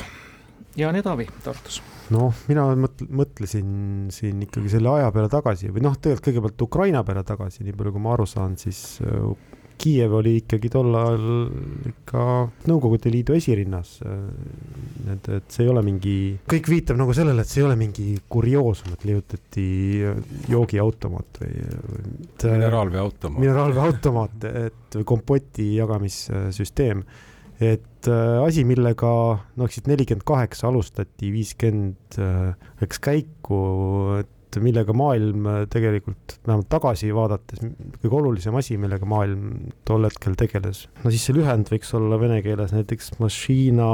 [0.75, 1.81] Jaan Edavi Tartus.
[2.11, 7.03] noh, mina mõt-, mõtlesin siin ikkagi selle aja peale tagasi või noh, tegelikult kõigepealt Ukraina
[7.07, 11.25] peale tagasi, nii palju kui ma aru saan, siis äh, Kiiev oli ikkagi tol ajal
[11.89, 12.21] ikka
[12.69, 13.97] Nõukogude Liidu esirinnas.
[15.11, 16.15] et, et see ei ole mingi,
[16.49, 19.67] kõik viitab nagu sellele, et see ei ole mingi kurioosum, et leiutati
[20.51, 21.53] joogiautomaat või,
[21.91, 23.43] või mineraalveeautomaat.
[23.43, 27.03] mineraalveeautomaat, et või kompoti jagamissüsteem.
[27.59, 29.09] Et äh, asi, millega
[29.55, 33.59] noh, siis nelikümmend kaheksa alustati, viiskümmend äh, läks käiku,
[34.19, 37.63] et millega maailm äh, tegelikult vähemalt tagasi vaadates
[38.01, 40.85] kõige olulisem asi, millega maailm tol hetkel tegeles.
[41.03, 43.89] no siis see lühend võiks olla vene keeles näiteks mašina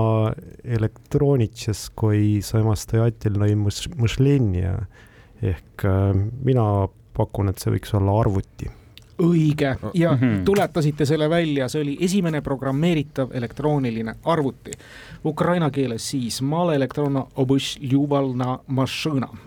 [0.80, 4.76] elektronitšeskoi samastojatelnõi mõšlenja
[5.42, 5.88] ehk
[6.46, 6.68] mina
[7.18, 8.70] pakun, et see võiks olla arvuti
[9.22, 10.44] õige ja Mhm.
[10.46, 14.72] tuletasite selle välja, see oli esimene programmeeritav elektrooniline arvuti.
[15.26, 16.42] Ukraina keeles siis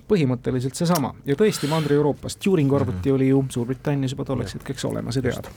[0.08, 5.22] põhimõtteliselt seesama ja tõesti Mandri-Euroopas, Turingu arvuti oli ju Suurbritannias juba tolleks hetkeks olemas ja
[5.22, 5.48] teada.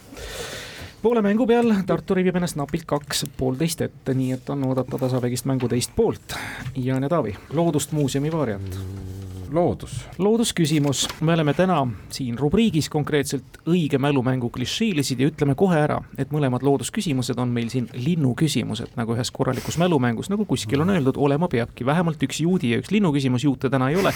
[1.01, 5.45] poole mängu peal Tartu rivib ennast napilt kaks poolteist ette, nii et on oodata tasavägist
[5.45, 6.35] mängu teist poolt.
[6.75, 8.77] Jaan ja Taavi, Loodust muuseumi variant
[9.51, 11.79] loodus, loodusküsimus, me oleme täna
[12.09, 17.69] siin rubriigis konkreetselt õige mälumängu klišeelisid ja ütleme kohe ära, et mõlemad loodusküsimused on meil
[17.71, 22.73] siin linnuküsimused, nagu ühes korralikus mälumängus, nagu kuskil on öeldud, olema peabki vähemalt üks juudi
[22.73, 24.13] ja üks linnuküsimus, juute täna ei ole.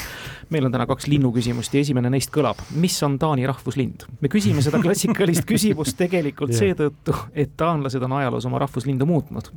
[0.49, 4.07] meil on täna kaks linnuküsimust ja esimene neist kõlab, mis on Taani rahvuslind?
[4.21, 9.51] me küsime seda klassikalist küsimust tegelikult seetõttu, et taanlased on ajaloos oma rahvuslindu muutnud.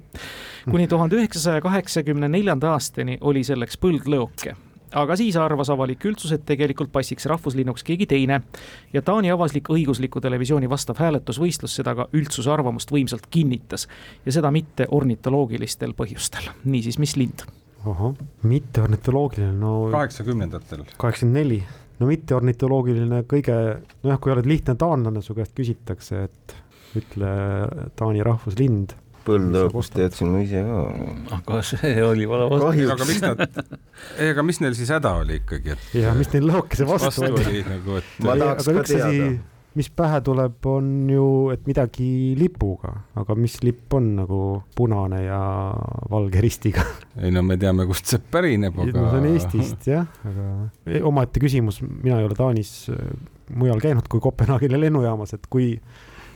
[0.70, 4.54] kuni tuhande üheksasaja kaheksakümne neljanda aastani oli selleks põldlõoke
[4.94, 8.40] aga siis arvas avalik üldsus, et tegelikult passiks rahvuslinnuks keegi teine
[8.92, 13.88] ja Taani avaslik õigusliku televisiooni vastav hääletusvõistlus seda ka üldsuse arvamust võimsalt kinnitas
[14.26, 16.50] ja seda mitte ornitoloogilistel põhjustel.
[16.64, 17.46] niisiis, mis lind?
[17.84, 18.14] ahah,
[18.48, 20.84] mitte ornitoloogiline, no kaheksakümnendatel.
[20.96, 21.62] kaheksakümmend neli,
[22.00, 23.56] no mitte ornitoloogiline kõige,
[24.02, 26.54] nojah, kui oled lihtne taanlane, su käest küsitakse, et
[26.98, 27.30] ütle
[27.98, 28.94] Taani rahvuslind.
[29.26, 30.82] Põldõõpust teadsin ma ise ka.
[31.38, 32.92] aga see oli vale vastus.
[32.94, 33.42] aga mis nad,
[34.18, 37.26] ei, aga mis neil siis häda oli ikkagi, et ja mis neil lõhkese vastu vastu
[37.30, 37.42] oli?
[37.42, 39.28] oli nagu, et Ma tahaks ka teada.
[39.74, 42.08] mis pähe tuleb, on ju, et midagi
[42.38, 44.40] lipuga, aga mis lipp on nagu
[44.76, 45.42] punane ja
[46.12, 46.86] valge ristiga?
[47.20, 51.42] ei no me teame, kust see pärineb, aga no see on Eestist jah, aga omaette
[51.42, 53.06] küsimus, mina ei ole Taanis äh,
[53.54, 55.74] mujal käinud kui Kopenhaageni lennujaamas, et kui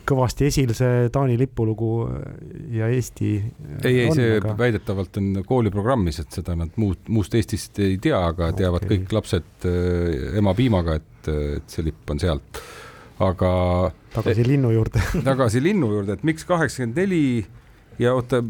[0.09, 2.25] kõvasti esil see Taani lipulugu äh,
[2.79, 7.37] ja Eesti äh, ei, ei see aga- väidetavalt on kooliprogrammis, et seda nad muud, muust
[7.38, 8.97] Eestist ei tea, aga teavad Okei.
[8.97, 12.62] kõik lapsed äh, ema piimaga, et, et see lipp on sealt.
[13.25, 13.53] aga
[14.18, 15.03] tagasi linnu juurde.
[15.27, 17.23] tagasi linnu juurde, et miks kaheksakümmend neli
[17.99, 18.42] ja oota,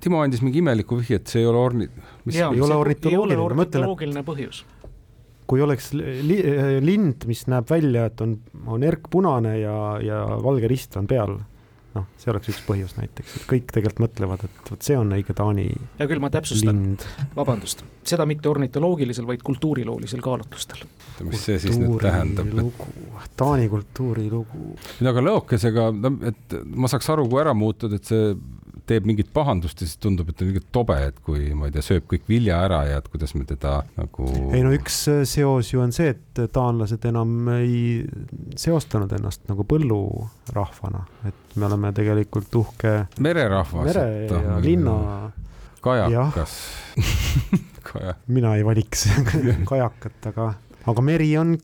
[0.00, 1.90] Timo andis mingi imeliku vihje, et see ei ole orni-,
[2.32, 4.64] ei ole ornitoloogiline, ma ornitoloogiline põhjus.
[5.50, 6.38] Kui oleks li,
[6.84, 8.38] lind, mis näeb välja, et on,
[8.70, 11.36] on erkpunane ja, ja valge rist on peal,
[11.94, 15.36] noh, see oleks üks põhjus näiteks, et kõik tegelikult mõtlevad, et vot see on õige
[15.36, 15.66] Taani
[15.98, 17.04] hea küll, ma täpsustan, lind.
[17.36, 20.84] vabandust, seda mitte ornitoloogilisel, vaid kultuuriloolisel kaalutlustel.
[21.28, 24.74] mis see siis nüüd tähendab, et Taani kultuurilugu.
[24.98, 25.88] nüüd aga lõokesega,
[26.32, 28.34] et ma saaks aru, kui ära muutud, et see
[28.88, 31.84] teeb mingit pahandust ja siis tundub, et on niisugune tobe, et kui ma ei tea,
[31.84, 35.72] sööb kõik vilja ära ja et kuidas me teda nagu ei no üks äh, seos
[35.72, 38.04] ju on see, et taanlased enam ei
[38.60, 42.94] seostanud ennast nagu põllurahvana, et me oleme tegelikult uhke
[43.24, 44.98] mererahvas, mere ja linna,
[45.84, 46.58] kajakas.
[47.88, 49.08] kaja, mina ei valiks
[49.70, 50.52] kajakat, aga,
[50.92, 51.56] aga meri on,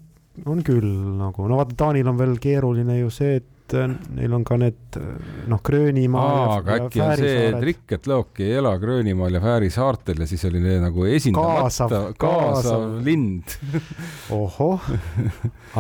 [0.49, 0.89] on küll
[1.21, 4.99] nagu, no vaata, Taanil on veel keeruline ju see, et äh, neil on ka need
[4.99, 5.11] äh,
[5.51, 10.25] noh, Gröönimaa aga äkki on see trikk, et Lõoki ei ela Gröönimaal ja Fääri saartel
[10.25, 12.87] ja siis oli neil nagu esindamata kaasav kaasav.
[13.07, 13.57] lind.
[14.37, 14.91] ohoh,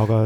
[0.00, 0.22] aga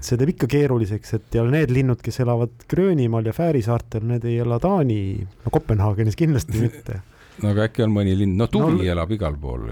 [0.00, 4.24] see teeb ikka keeruliseks, et ja need linnud, kes elavad Gröönimaal ja Fääri saartel, need
[4.28, 5.00] ei ela Taani,
[5.44, 7.02] no Kopenhaagenis kindlasti mitte.
[7.42, 9.66] no aga äkki on mõni lind, no tuvi No- elab igal pool.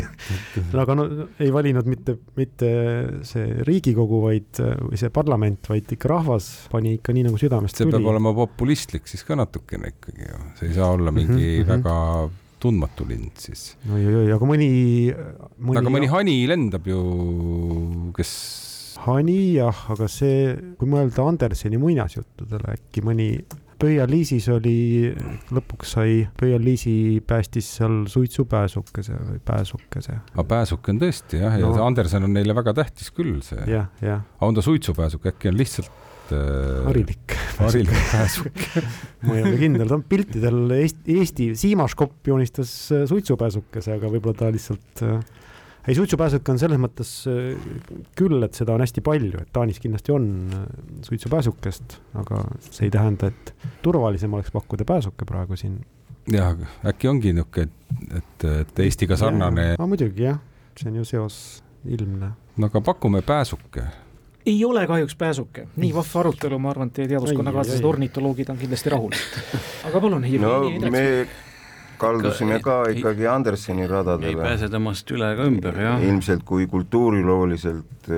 [0.72, 1.04] no aga no
[1.42, 2.70] ei valinud mitte, mitte
[3.26, 7.86] see Riigikogu, vaid, või see parlament, vaid ikka rahvas pani ikka nii nagu südamest see
[7.86, 8.10] tuli peab.
[8.14, 11.64] olema populistlik siis ka natukene ikkagi ju, see ei saa olla mingi mm Mhm, -hmm.
[11.64, 11.84] mhm.
[11.84, 13.76] väga tundmatu lind siis.
[13.92, 14.68] oi-oi-oi, aga mõni,
[15.60, 15.78] mõni.
[15.78, 17.00] aga mõni hani lendab ju,
[18.16, 18.32] kes
[19.06, 23.28] hani jah, aga see, kui mõelda Anderseni muinasjuttudele, äkki mõni
[23.82, 25.12] Pöial-Liisis oli,
[25.54, 26.94] lõpuks sai, Pöial-Liisi
[27.28, 30.18] päästis seal suitsupääsukese või pääsukese.
[30.34, 31.74] aga pääsuke on tõesti jah, ja No.
[31.76, 33.62] see Andersen on neile väga tähtis küll see.
[33.70, 35.90] jah, jah, on ta suitsupääsuk, äkki on lihtsalt
[36.32, 37.36] äh, harilik.
[37.58, 38.62] harilik pääsuk.
[39.26, 44.08] ma ei ole kindel, ta on piltidel Eesti, Eesti, Siimas Kopp joonistas äh, suitsupääsukese, aga
[44.12, 45.20] võib-olla ta lihtsalt äh,
[45.88, 47.52] ei, suitsupääsuke on selles mõttes äh,
[48.18, 50.64] küll, et seda on hästi palju, et Taanis kindlasti on äh,
[51.06, 53.52] suitsupääsukest, aga see ei tähenda, et
[53.84, 55.78] turvalisem oleks pakkuda pääsuke praegu siin.
[56.32, 57.70] jah, äkki ongi niisugune,
[58.10, 60.40] et, et, et Eestiga sarnane, no muidugi jah,
[60.78, 61.38] see on ju seos
[61.86, 62.32] ilmne.
[62.56, 63.86] no aga pakume pääsuke.
[64.46, 67.82] ei ole kahjuks pääsuke, nii vahva arutelu, ma arvan, et teie ai.
[67.82, 69.14] ornitoloogid on kindlasti rahul.
[69.86, 71.04] aga palun, no Jevgeni me
[71.98, 74.42] kaldusime ka Ei- ikkagi Anderseni ei radadele.
[74.42, 76.02] pääse temast üle ega ümber jah.
[76.02, 78.10] ilmselt kui kultuurilooliselt,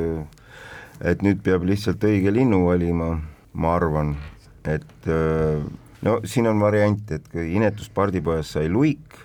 [1.01, 3.21] et nüüd peab lihtsalt õige linnu valima,
[3.55, 4.17] ma arvan,
[4.65, 5.61] et öö,
[6.03, 9.19] no siin on variant, et kui inetust pardipojas sai luik,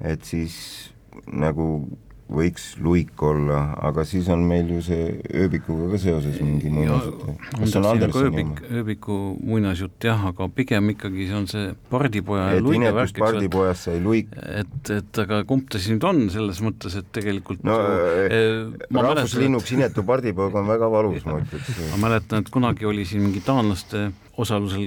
[0.00, 0.90] et siis
[1.26, 1.88] nagu
[2.28, 7.22] võiks luik olla, aga siis on meil ju see ööbikuga ka seoses mingi muinasjutt.
[7.54, 9.16] kas see on Anderseni ööbik oma?, ööbiku
[9.48, 13.22] muinasjutt jah, aga pigem ikkagi see on see pardipoja ja et luige inetust värk, eks
[13.22, 17.08] ole, pardipojas sai luik, et, et aga kumb ta siis nüüd on selles mõttes, et
[17.16, 21.80] tegelikult no mäletan, rahvuslinnuks inetu pardipoeg on väga valus, ma ütleks.
[21.94, 24.84] ma mäletan, et kunagi oli siin mingi taanlaste osalusel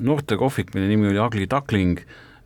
[0.00, 2.00] noortekohvik, mille nimi oli Ugly Duckling,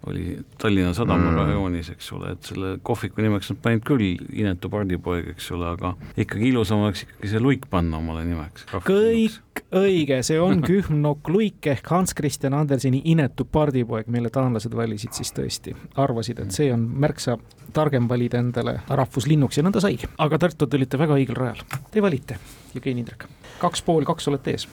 [0.06, 1.36] oli Tallinna Sadama Mm.
[1.36, 5.94] rajoonis, eks ole, et selle kohviku nimeks nad panid küll Inetu pardipoeg, eks ole, aga
[6.16, 8.66] ikkagi ilusam oleks ikkagi see luik panna omale nimeks.
[8.84, 15.12] kõik õige, see on Kühm-Nokk Luik ehk Hans Christian Anderseni inetu pardipoeg, mille taanlased valisid
[15.16, 17.38] siis tõesti, arvasid, et see on märksa
[17.72, 20.06] targem valida endale rahvuslinnuks ja nõnda saigi.
[20.18, 21.64] aga Tartu te olite väga õigel rajal.
[21.90, 22.36] Te valite,
[22.74, 23.24] Jevgeni Indrek.
[23.58, 24.68] kaks pool kaks olete ees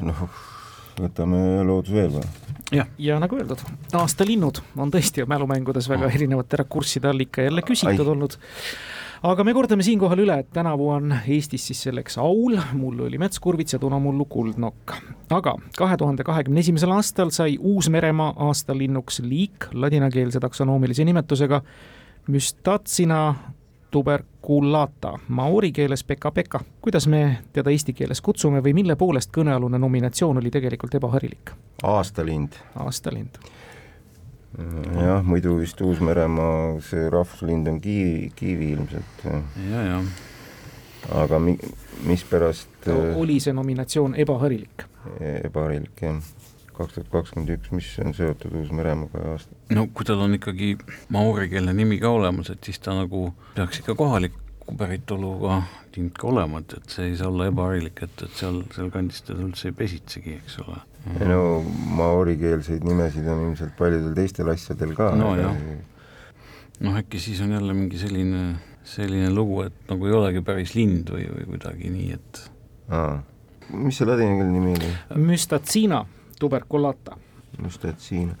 [0.00, 0.28] noh,
[1.00, 2.26] võtame loodus veel või?
[2.98, 3.62] ja nagu öeldud,
[3.94, 8.12] aastalinnud on tõesti mälumängudes väga erinevate rakursside all ikka jälle küsitud Ai.
[8.14, 8.36] olnud.
[9.30, 13.76] aga me kordame siinkohal üle, et tänavu on Eestis siis selleks aul, mullu oli metskurvits
[13.76, 14.96] ja tunamullu kuldnokk.
[15.30, 21.62] aga kahe tuhande kahekümne esimesel aastal sai Uus-Meremaa aastalinnuks liik ladinakeelse taksonoomilise nimetusega
[22.26, 23.34] Mystatsina
[23.96, 26.60] tuberculata, maori keeles peka-peka.
[26.80, 31.52] kuidas me teda eesti keeles kutsume või mille poolest kõnealune nominatsioon oli tegelikult ebaharilik?
[31.82, 33.40] aastalind, aastalind.
[35.00, 39.24] jah, muidu vist Uus-Meremaa see rahvuslind on kiivi, kiivi ilmselt,
[39.70, 40.02] ja, ja
[41.22, 41.58] aga mi-,
[42.04, 44.84] mispärast äh, oli see nominatsioon ebaharilik?
[45.44, 46.20] ebaharilik jah,
[46.76, 50.74] kaks tuhat kakskümmend üks, mis on seotud Uus-Meremaaga ja aasta, no kui tal on ikkagi
[51.14, 54.44] maoorikeelne nimi ka olemas, et siis ta nagu peaks ikka kohaliku
[54.76, 55.60] päritoluga
[55.96, 59.44] lind ka olema, et, et see ei saa olla ebaharilik, et, et seal, sealkandis teda
[59.46, 60.80] üldse ei pesitsegi, eks ole.
[61.14, 61.38] ei no
[61.96, 65.12] maorikeelseid nimesid on ilmselt paljudel teistel asjadel ka.
[65.16, 65.54] No jah.
[66.84, 68.42] noh, äkki siis on jälle mingi selline,
[68.84, 72.42] selline lugu, et nagu ei olegi päris lind või, või kuidagi nii, et
[72.92, 73.16] aa,
[73.72, 74.92] mis see ladinakeelne nimi oli?
[75.30, 76.04] Mystatsina
[76.40, 77.16] tuberculata.
[77.62, 78.32] just, et siin,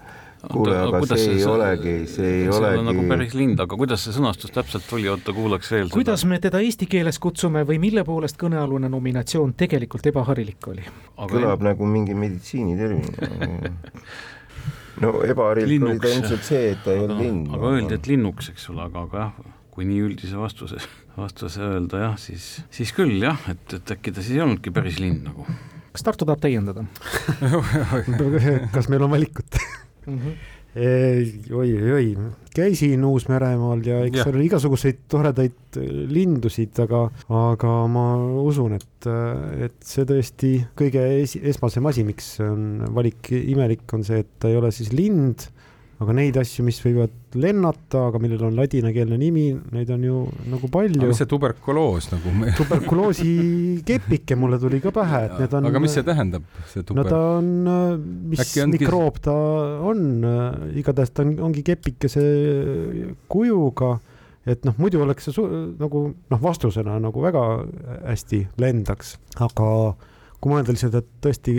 [0.52, 4.04] kuule, aga see ei olegi, see ei see on nagu olegi päris lind, aga kuidas
[4.06, 8.04] see sõnastus täpselt oli, oota kuulaks veel kuidas me teda eesti keeles kutsume või mille
[8.04, 10.86] poolest kõnealune nominatsioon tegelikult ebaharilik oli?
[11.16, 13.76] aga kõlab nagu mingi meditsiinitermin.
[15.02, 17.52] no ebaharilik oli ta ilmselt see, et ta ei olnud aga, lind.
[17.56, 20.80] aga öeldi, et linnuks, eks ole, aga, aga jah, kui nii üldise vastuse,
[21.24, 25.00] vastuse öelda jah, siis, siis küll jah, et, et äkki ta siis ei olnudki päris
[25.02, 25.46] lind nagu.
[25.96, 26.84] Kas Tartu tahab täiendada
[28.76, 29.58] kas meil on valikut?
[30.06, 30.18] mm?
[30.18, 30.36] -hmm.
[31.56, 32.10] oi-oi-oi,
[32.54, 38.06] käisin Uus-Meremaal ja eks seal oli igasuguseid toredaid äh, lindusid, aga, aga ma
[38.44, 39.08] usun, et,
[39.68, 44.52] et see tõesti kõige esi-, esmasem asi, miks on valik imelik, on see, et ta
[44.52, 45.48] ei ole siis lind,
[45.96, 50.18] aga neid asju, mis võivad lennata, aga millel on ladinakeelne nimi, neid on ju
[50.52, 51.16] nagu palju mis.
[51.16, 53.30] see tuberkuloos nagu, tuberkuloosi
[53.86, 55.68] kepike mulle tuli ka pähe, et need on.
[55.70, 57.16] aga mis see tähendab, see no ta tuber-?
[57.38, 57.48] on,
[58.32, 59.36] mis Äkki ongi- mikroob ta
[59.88, 60.04] on,
[60.76, 62.26] igatahes ta on, ongi kepikese
[63.32, 63.94] kujuga,
[64.46, 65.48] et noh, muidu oleks see
[65.80, 67.46] nagu noh, vastusena nagu väga
[68.10, 69.16] hästi lendaks,
[69.48, 69.70] aga
[70.36, 71.56] kui mõelda lihtsalt, et tõesti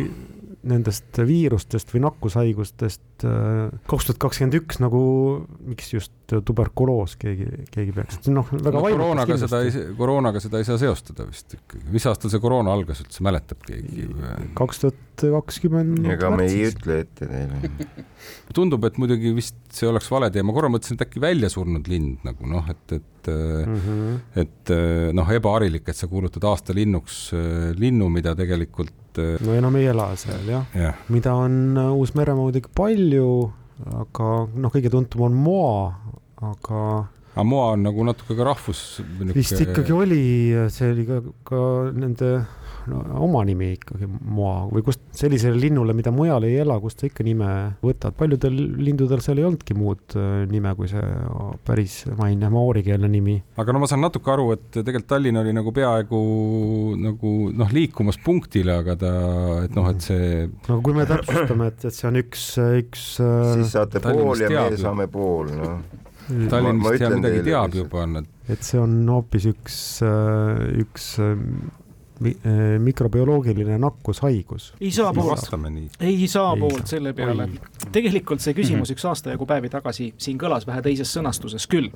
[0.67, 5.01] nendest viirustest või nakkushaigustest äh, kaks tuhat kakskümmend üks nagu,
[5.67, 10.61] miks just tuberkuloos keegi, keegi peaks, noh, väga no, vaimukas koroonaga seda ei koroonaga seda
[10.61, 11.85] ei saa seostada vist ikkagi.
[11.93, 14.09] mis aastal see koroona algas üldse, mäletab keegi?
[14.57, 17.71] kaks tuhat kakskümmend ega me ei ütle ette teile.
[18.57, 21.87] tundub, et muidugi vist see oleks vale tee, ma korra mõtlesin, et äkki välja surnud
[21.89, 23.81] lind nagu noh, et, et mm.
[23.85, 24.19] -hmm.
[24.43, 24.75] et
[25.15, 29.89] noh, ebaharilik, et sa kuulutad aasta linnuks äh, linnu, mida tegelikult äh, no enam ei
[29.91, 33.29] ela seal jah, jah, mida on äh, Uus-Meremaa muidugi palju,
[34.03, 35.77] aga noh, kõige tuntum on Moa,
[36.41, 36.83] aga
[37.37, 39.01] aga Moa on nagu natuke ka rahvus.
[39.35, 40.23] vist ikkagi oli,
[40.73, 41.59] see oli ka, ka
[41.93, 42.31] nende
[42.89, 47.09] no, oma nimi ikkagi Moa või kust sellisele linnule, mida mujal ei ela, kust sa
[47.09, 47.49] ikka nime
[47.83, 51.03] võtad, paljudel lindudel seal ei olnudki muud äh, nime kui see
[51.67, 53.37] päris, ma ei tea, maoorikeelne nimi.
[53.59, 56.21] aga no ma saan natuke aru, et tegelikult Tallinn oli nagu peaaegu
[57.01, 59.13] nagu noh, liikumas punktile, aga ta,
[59.67, 62.49] et noh, et see no kui me täpsustame, et, et see on üks,
[62.83, 65.79] üks siis saate pool ja meie saame pool, noh.
[66.27, 69.77] Tallinn ma vist ja ütlen midagi teab juba, on, et et see on hoopis üks,
[70.81, 71.86] üks äh, äh,
[72.79, 74.73] mikrobioloogiline nakkushaigus.
[74.81, 75.49] ei saa poolt,
[75.99, 77.49] ei saa poolt selle peale.
[77.91, 81.91] tegelikult see küsimus üks aasta jagu päevi tagasi siin kõlas vähe teises sõnastuses küll.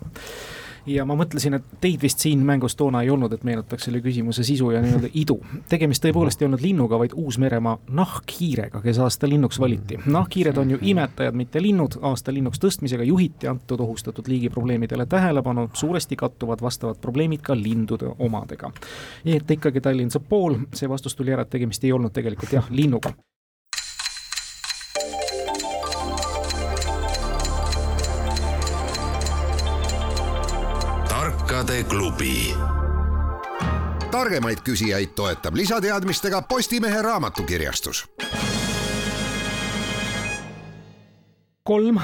[0.85, 4.43] Ja ma mõtlesin, et teid vist siin mängus toona ei olnud, et meenutaks selle küsimuse
[4.43, 5.39] sisu ja nii-öelda idu.
[5.69, 9.99] tegemist tõepoolest ei olnud linnuga, vaid Uus-Meremaa nahkhiirega, kes aasta linnuks valiti.
[10.05, 15.69] nahkhiired on ju imetajad, mitte linnud, aasta linnuks tõstmisega juhiti antud ohustatud liigi probleemidele tähelepanu,
[15.73, 18.71] suuresti kattuvad vastavad probleemid ka lindude omadega.
[19.23, 22.53] nii et ikkagi Tallinn saab pool, see vastus tuli ära, et tegemist ei olnud tegelikult
[22.53, 23.13] jah, linnuga.
[31.61, 32.55] Tarkade klubi
[34.11, 38.05] targemaid küsijaid toetab lisateadmistega Postimehe raamatukirjastus
[41.63, 41.99] kolm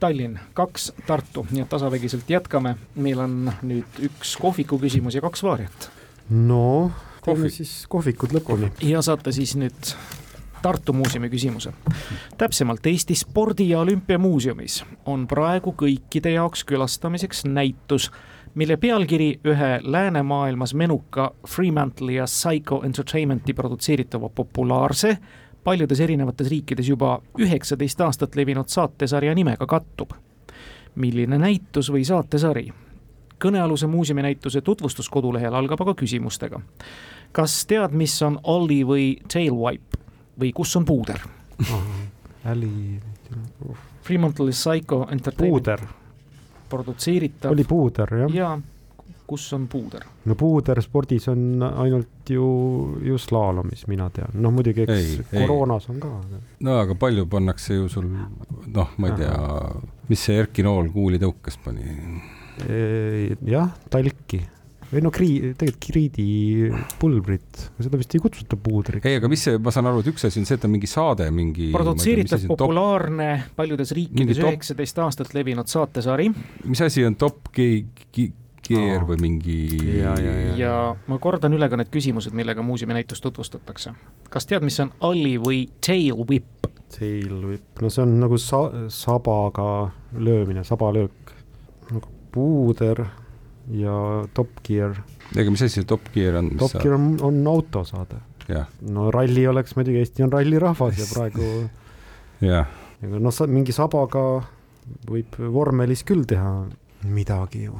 [0.00, 2.76] Tallinn, kaks Tartu, nii et tasavägiselt jätkame.
[2.94, 5.90] meil on nüüd üks kohviku küsimus ja kaks vaariat
[6.30, 6.90] no
[7.24, 7.52] teeme Kohvik.
[7.52, 8.72] siis kohvikud lõpuni.
[8.80, 9.94] ja saate siis nüüd
[10.62, 11.72] Tartu muuseumi küsimuse.
[12.38, 18.10] täpsemalt Eesti Spordi- ja Olümpiamuuseumis on praegu kõikide jaoks külastamiseks näitus,
[18.54, 25.18] mille pealkiri ühe läänemaailmas menuka Fremantle'i ja Psycho Entertainmenti produtseeritava populaarse,
[25.64, 30.10] paljudes erinevates riikides juba üheksateist aastat levinud saatesarja nimega kattub.
[30.94, 32.72] milline näitus või saatesari?
[33.44, 36.60] kõnealuse muuseumi näituse tutvustus kodulehel algab aga küsimustega.
[37.32, 39.98] kas tead, mis on Olli või Tailwipe
[40.40, 41.18] või kus on puuder?
[42.44, 43.00] Äli,
[44.02, 45.80] Fremantle Psycho Entertainment puuder,
[46.72, 48.52] produtseeritav oli puuder jah ja..
[48.52, 48.72] ja
[49.32, 50.04] kus on puuder?
[50.28, 52.46] no puuder spordis on ainult ju,
[53.06, 55.46] ju slaalomis, mina tean, noh muidugi eks Ei, ei.
[55.46, 56.12] koroonas on ka.
[56.66, 59.36] no aga palju pannakse ju sul noh, ma ei tea,
[60.10, 61.96] mis see Erki Nool kuulitõukes pani?
[63.48, 64.42] jah, talki
[64.92, 69.06] või no krii-, tegelikult kriidipulbrit, seda vist ei kutsuta puudriks.
[69.08, 70.90] ei, aga mis see, ma saan aru, et üks asi on see, et on mingi
[70.90, 76.28] saade, mingi produtseeritav top, populaarne paljudes Mingi riikides top- üheksateist aastat levinud saatesari
[76.68, 78.32] mis asi on Top Ge-, Ge-,
[78.62, 79.56] Gear või mingi
[79.98, 80.52] Ja, ja, ja.
[80.56, 80.74] ja
[81.10, 83.94] ma kordan üle ka need küsimused, millega muuseumi näitust tutvustatakse.
[84.30, 86.68] kas tead, mis on Olli või Tail Whip?
[86.92, 91.32] Tail whip, no see on nagu sa-, sabaga löömine, sabalöök.
[91.90, 93.00] nagu puuder
[93.72, 93.96] ja
[94.34, 94.96] Top Gear.
[95.36, 96.52] ega mis asi Top Gear on?
[96.60, 98.20] Top Gear on, on autosaade.
[98.82, 101.48] no ralli oleks muidugi, Eesti on rallirahvas ja praegu
[102.52, 102.70] jah,
[103.02, 104.26] aga noh, mingi sabaga
[105.08, 106.64] võib vormelis küll teha
[107.08, 107.78] midagi ju,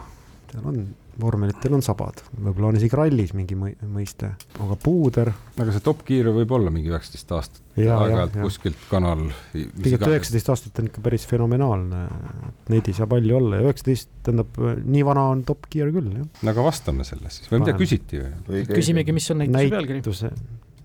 [0.51, 0.85] seal on
[1.21, 4.33] vormelitel on sabad, võib-olla on isegi rallis mingi mõi-, mõiste,
[4.63, 5.33] aga puuder.
[5.57, 9.25] aga see top gear võib olla mingi üheksateist aastat, aeg-ajalt kuskilt kanal.
[9.53, 12.03] tegelikult üheksateist aastat on ikka päris fenomenaalne,
[12.73, 16.29] neid ei saa palju olla ja üheksateist, tähendab, nii vana on top gear küll, jah.
[16.43, 18.65] no aga vastame selle siis või mida küsiti või?
[18.71, 20.01] küsimegi, mis on näituse pealkiri.
[20.01, 20.33] näituse,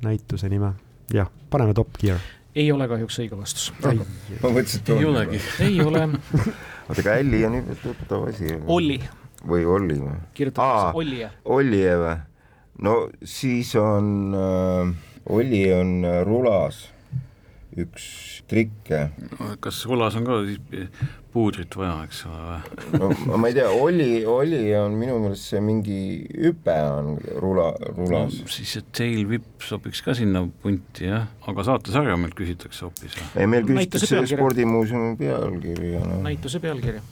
[0.07, 0.73] näituse nime,
[1.15, 2.19] jah, paneme top gear
[2.57, 3.69] ei ole kahjuks õige vastus.
[3.83, 5.41] ma mõtlesin, et ei olegi.
[5.67, 6.03] ei ole.
[6.89, 8.55] oota, aga Älli on tuttav asi.
[8.65, 8.99] Olli.
[9.45, 10.17] Või Olli või?
[10.37, 11.23] kirjutatakse Olli.
[11.45, 12.17] Olli või?
[12.87, 14.93] no siis on äh,,
[15.27, 16.87] Olli on äh, rulas
[17.77, 18.05] üks
[18.49, 19.09] trikke.
[19.61, 20.87] kas rulas on ka siis
[21.33, 22.57] puudrit vaja, eks ole
[22.95, 23.09] või?
[23.29, 25.99] no ma ei tea, Olli, Olli on minu meelest see mingi
[26.31, 27.13] hüpe on
[27.43, 28.49] rula, rulas no,.
[28.53, 33.19] siis see tail whip sobiks ka sinna punti jah, aga saatesarja meilt küsitakse hoopis.
[33.35, 36.21] ei, meil küsitakse spordimuuseumi pealkirja no..
[36.25, 37.03] näituse pealkirja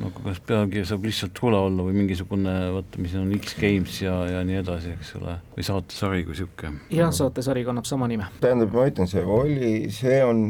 [0.00, 3.98] no aga kas pealkiri saab lihtsalt rula olla või mingisugune, vaata, mis on X Games
[4.02, 6.86] ja, ja nii edasi, eks ole, või saatesari kui niisugune?
[6.94, 8.28] jah, saatesari kannab sama nime.
[8.42, 10.44] tähendab, ma ütlen, see oli, see on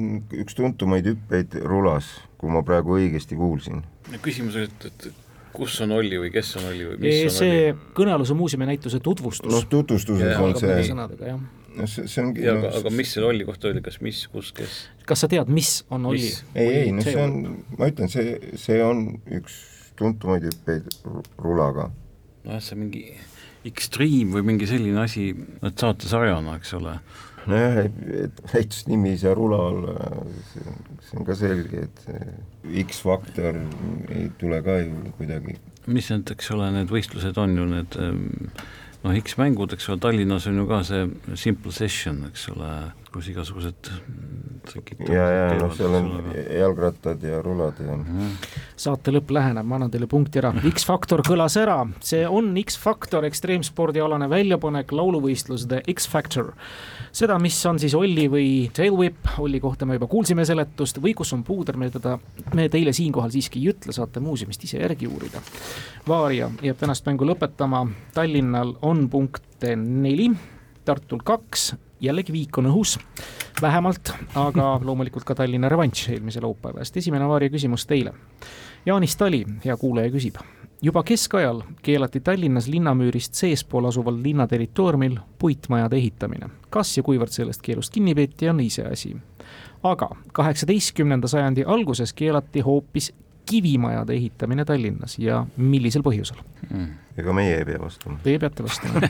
[0.44, 3.82] üks tuntumaid hüppeid rulas, kui ma praegu õigesti kuulsin.
[4.22, 5.10] küsimus oli, et, et
[5.52, 7.90] kus on Olli või kes on Olli või mis e, on see Olli?
[7.98, 9.50] kõnealuse muuseumi näituse tutvustus.
[9.52, 10.78] noh, tutvustuses on see.
[10.92, 11.42] sõnadega, jah
[11.76, 14.24] no see, see ongi ja, no, aga, aga mis selle Olli kohta öeldi, kas mis,
[14.32, 14.78] kus, kes?
[15.08, 16.30] kas sa tead, mis on Olli?
[16.54, 17.38] ei, ei, no see on,
[17.78, 19.04] ma ütlen, see, see on
[19.40, 19.58] üks
[19.98, 20.88] tuntumaid hüppeid
[21.42, 21.90] rulaga.
[22.46, 23.04] nojah, see mingi
[23.62, 25.28] Extreme või mingi selline asi,
[25.62, 26.96] et saatesarjana, eks ole.
[27.46, 27.82] nojah,
[28.24, 30.08] et näitusnimi ei saa rula olla,
[31.06, 33.60] see on ka selge, et X-faktor
[34.14, 35.58] ei tule ka ju kuidagi.
[35.86, 38.26] mis need, eks ole, need võistlused on ju need ähm,
[39.02, 41.06] noh, X-mängud, eks ole, Tallinnas on ju ka see
[41.38, 42.70] Simple Session, eks ole,
[43.12, 43.90] kus igasugused
[45.10, 48.04] ja, ja noh, seal on jalgrattad ja rulad ja mm.
[48.04, 48.56] -hmm.
[48.76, 50.54] saate lõpp läheneb, ma annan teile punkti ära.
[50.74, 56.52] X-Factor kõlas ära, see on X-Factor ekstreemspordialane väljapanek lauluvõistlus The X-Factor
[57.12, 61.14] seda, mis on siis Olli või Tail Whip, Olli kohta me juba kuulsime seletust, või
[61.16, 62.16] kus on puuder, me teda,
[62.56, 65.42] me teile siinkohal siiski ei ütle, saate muuseumist ise järgi uurida.
[66.08, 67.84] Vaaria jääb tänast mängu lõpetama,
[68.14, 70.30] Tallinnal on punkte neli,
[70.84, 72.96] Tartul kaks, jällegi viik on õhus,
[73.62, 76.96] vähemalt, aga loomulikult ka Tallinna revanš eelmise laupäeva eest.
[76.96, 78.16] esimene Vaaria küsimus teile.
[78.86, 80.40] Jaanis Tali, hea kuulaja, küsib
[80.82, 86.50] juba keskajal keelati Tallinnas linnamüürist seespool asuval linna territooriumil puitmajade ehitamine.
[86.70, 89.16] kas ja kuivõrd sellest keelust kinni peeti, on iseasi.
[89.82, 93.12] aga kaheksateistkümnenda sajandi alguses keelati hoopis
[93.46, 96.90] kivimajade ehitamine Tallinnas ja millisel põhjusel mm.?
[97.18, 98.18] ega meie ei pea vastama.
[98.22, 99.00] Teie peate vastama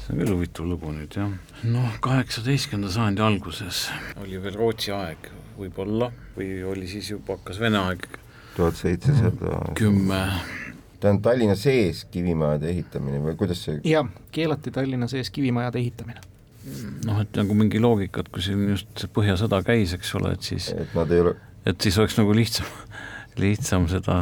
[0.00, 1.30] see on küll huvitav lugu nüüd jah.
[1.64, 3.88] noh, kaheksateistkümnenda sajandi alguses
[4.22, 8.23] oli veel Rootsi aeg võib-olla või oli siis juba hakkas Vene aeg
[8.56, 10.20] tuhat seitsesada kümme.
[11.00, 13.80] tähendab Tallinna sees kivimajade ehitamine või kuidas see?
[13.88, 16.20] jah, keelati Tallinna sees kivimajade ehitamine.
[17.04, 20.52] noh, et nagu mingi loogika, et kui siin just see Põhjasõda käis, eks ole, et
[20.52, 21.34] siis et nad ei ole
[21.66, 22.68] et siis oleks nagu lihtsam,
[23.40, 24.18] lihtsam seda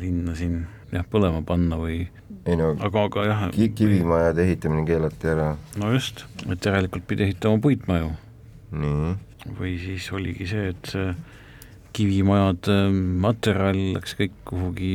[0.00, 2.00] linna siin jah, põlema panna või
[2.48, 5.50] ei no aga, aga jah ki, kivimajade ehitamine keelati ära.
[5.80, 8.12] no just, et järelikult pidi ehitama puitmaju.
[8.72, 9.16] nii.
[9.58, 11.12] või siis oligi see, et see
[11.98, 14.92] kivimajad, ähm, materjal läks kõik kuhugi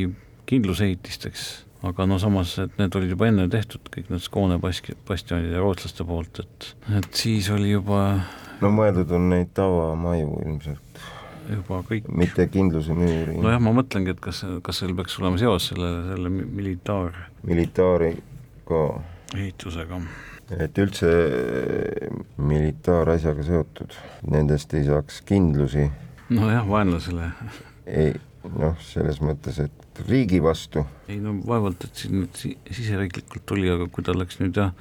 [0.48, 1.44] kindlusehitisteks,
[1.88, 5.62] aga no samas, et need olid juba enne tehtud, kõik need Skåne bast-, bastionid ja
[5.62, 8.00] rootslaste poolt, et, et siis oli juba
[8.62, 11.00] no mõeldud on neid tavamaju ilmselt.
[11.50, 12.06] juba kõik.
[12.08, 13.38] mitte kindluse müüri.
[13.40, 18.14] nojah, ma mõtlengi, et kas, kas seal peaks olema seos selle, selle militaar militaari
[18.68, 18.84] ka
[19.34, 20.00] ehitusega
[20.52, 21.10] et üldse
[22.36, 23.94] militaarasjaga seotud,
[24.28, 25.88] nendest ei saaks kindlusi
[26.34, 27.32] nojah, vaenlasele.
[27.86, 28.14] ei
[28.52, 30.84] noh, selles mõttes, et riigi vastu.
[31.08, 34.74] ei no vaevalt, et siin nüüd siseriiklikult tuli, aga kui ta läks nüüd jah,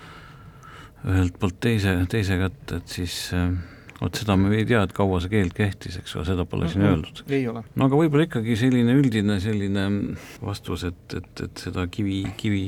[1.03, 3.51] ühelt poolt teise, teise kätte, et siis äh,
[3.99, 6.85] vot seda me ei tea, et kaua see keeld kehtis, eks ole, seda pole siin
[6.87, 7.23] öeldud.
[7.31, 7.63] ei ole.
[7.75, 9.85] no aga võib-olla ikkagi selline üldine selline
[10.43, 12.65] vastus, et, et, et seda kivi, kivi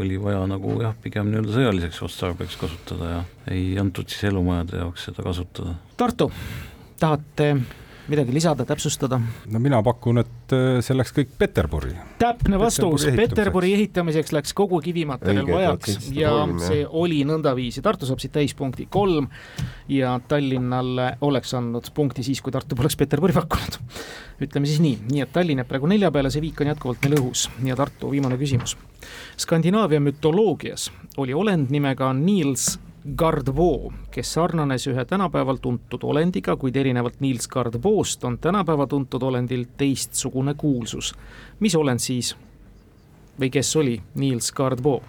[0.00, 3.20] oli vaja nagu jah, pigem nii-öelda sõjaliseks otstarbeks kasutada ja
[3.52, 5.76] ei antud siis elumajade jaoks seda kasutada.
[6.00, 6.30] Tartu,
[7.00, 7.52] tahate
[8.10, 9.20] midagi lisada, täpsustada?
[9.50, 11.92] no mina pakun, et äh, see läks kõik Peterburi.
[12.20, 16.32] täpne vastus, Peterburi ehitamiseks läks kogu kivimaterjal vajaks ja
[16.62, 19.30] see oli nõndaviisi, Tartu saab siit täispunkti kolm
[19.90, 23.80] ja Tallinnale oleks andnud punkti siis, kui Tartu poleks Peterburi pakkunud.
[24.40, 27.18] ütleme siis nii, nii et Tallinn jääb praegu nelja peale, see viik on jätkuvalt meil
[27.20, 28.76] õhus ja Tartu viimane küsimus.
[29.40, 30.90] Skandinaavia mütoloogias
[31.20, 32.74] oli olend nimega Niels
[33.16, 39.64] Gardvoo, kes sarnanes ühe tänapäeval tuntud olendiga, kuid erinevalt Niels Gardvoost on tänapäeva tuntud olendil
[39.76, 41.14] teistsugune kuulsus.
[41.60, 42.34] mis olend siis
[43.40, 45.02] või kes oli Niels Gardvoo?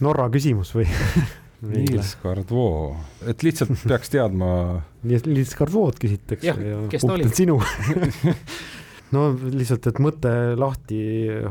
[0.00, 0.86] Norra küsimus või
[1.72, 2.96] Niels Gardvoo,
[3.26, 4.82] et lihtsalt peaks teadma.
[5.02, 7.28] Niels Gardvood küsitakse Jah, ja kes ta oli?
[7.34, 7.56] sinu
[9.14, 10.98] no lihtsalt, et mõte lahti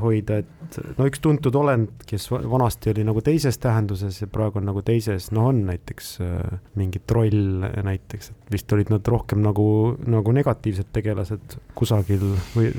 [0.01, 4.62] hoida, et no üks tuntud olend, kes va- vanasti oli nagu teises tähenduses ja praegu
[4.62, 9.41] on nagu teises, no on näiteks äh, mingi troll näiteks, et vist olid nad rohkem
[9.45, 9.68] nagu,
[10.05, 12.72] nagu negatiivsed tegelased kusagil või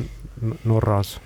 [0.68, 1.16] Norras.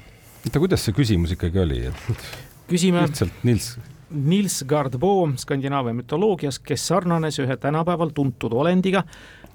[0.46, 2.28] oota, kuidas see küsimus ikkagi oli, et
[2.70, 3.74] küsime lihtsalt Nils,
[4.12, 9.04] Niels Gardvoo Skandinaavia mütoloogias, kes sarnanes ühe tänapäeval tuntud olendiga,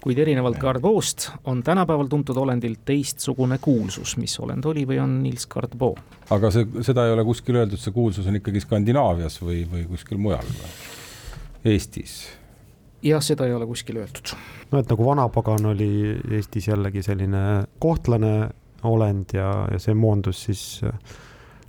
[0.07, 4.15] kuid erinevalt Gardvoost on tänapäeval tuntud olendil teistsugune kuulsus.
[4.17, 5.95] mis olend oli või on Niels Gardvoo?
[6.31, 10.21] aga see, seda ei ole kuskil öeldud, see kuulsus on ikkagi Skandinaavias või, või kuskil
[10.21, 10.71] mujal või?
[11.73, 12.21] Eestis?
[13.03, 14.31] jah, seda ei ole kuskil öeldud.
[14.71, 15.91] no et nagu vanapagan oli
[16.39, 17.43] Eestis jällegi selline
[17.83, 18.33] kohtlane
[18.87, 21.15] olend ja, ja see moondus siis äh,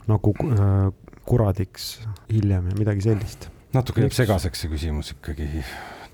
[0.07, 0.93] nagu äh,
[1.27, 1.97] kuradiks
[2.31, 3.51] hiljem ja midagi sellist.
[3.75, 5.65] natuke jääb segaseks see küsimus ikkagi.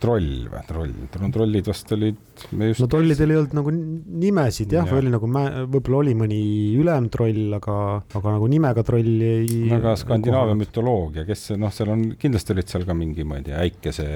[0.05, 2.19] Troll või, troll, no trollid vast olid,
[2.55, 6.41] no trollidel ei olnud nagu nimesid jah ja., oli nagu võib-olla oli mõni
[6.79, 7.79] ülem troll, aga,
[8.21, 9.63] aga nagu nimega trolli ei.
[9.75, 13.65] aga Skandinaavia mütoloogia, kes noh, seal on, kindlasti olid seal ka mingi, ma ei tea,
[13.65, 14.09] äikese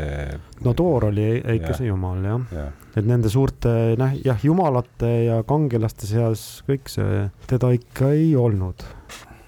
[0.66, 2.68] no Thor oli Eikese jumal jah, ja
[2.98, 8.84] et nende suurte noh, jah, jumalate ja kangelaste seas kõik see, teda ikka ei olnud.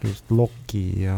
[0.05, 1.15] Just Loki ja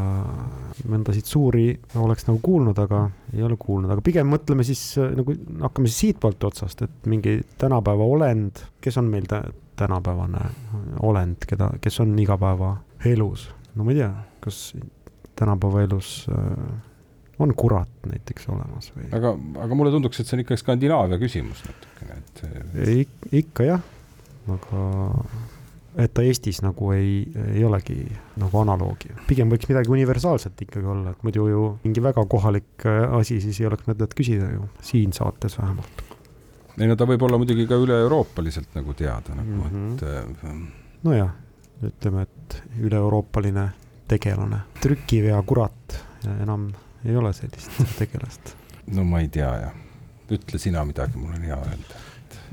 [0.90, 1.66] mõndasid suuri
[2.02, 3.04] oleks nagu kuulnud, aga
[3.34, 7.38] ei ole kuulnud, aga pigem mõtleme siis äh, nagu hakkame siis siitpoolt otsast, et mingi
[7.62, 9.44] tänapäeva olend, kes on meil tä-
[9.78, 10.42] tänapäevane
[11.02, 14.10] olend, keda, kes on igapäevaelus, no ma ei tea,
[14.44, 14.64] kas
[15.38, 16.74] tänapäeva elus äh,
[17.42, 19.08] on kurat näiteks olemas või?
[19.16, 19.32] aga,
[19.64, 22.44] aga mulle tunduks, et see on ikka Skandinaavia küsimus natukene, et
[22.98, 23.82] Ik, ikka jah,
[24.52, 24.84] aga
[25.96, 27.98] et ta Eestis nagu ei, ei olegi
[28.40, 29.10] nagu analoogi.
[29.28, 33.60] pigem võiks midagi universaalset ikkagi olla, et muidu ju mingi väga kohalik äh, asi, siis
[33.60, 36.02] ei oleks mõtet küsida ju, siin saates vähemalt.
[36.80, 39.96] ei no ta võib olla muidugi ka üle-euroopaliselt nagu teada nagu mm, Mhm.
[39.96, 40.30] -hmm.
[40.30, 41.30] et äh, nojah,
[41.84, 43.68] ütleme, et üle-euroopaline
[44.08, 45.98] tegelane, trükivea kurat,
[46.40, 46.70] enam
[47.04, 47.70] ei ole sellist
[48.00, 48.54] tegelast.
[48.86, 49.74] no ma ei tea jah,
[50.30, 52.00] ütle sina midagi, mul on hea öelda.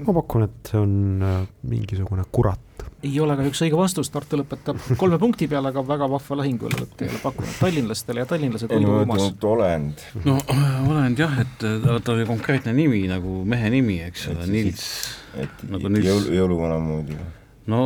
[0.07, 2.59] ma pakun, et see on äh, mingisugune kurat.
[3.03, 6.85] Ei ole kahjuks õige vastus, Tartu lõpetab kolme punkti peale, aga väga vahva lahing üle
[6.99, 10.03] teile pakkunud tallinlastele ja tallinlased ei no et olend.
[10.25, 10.37] no
[10.89, 14.85] olend jah, et ta, ta oli konkreetne nimi nagu mehe nimi, eks ole, Nils.
[15.39, 17.15] et Nagu nüüd- jõulu, jõuluvana moodi.
[17.71, 17.81] no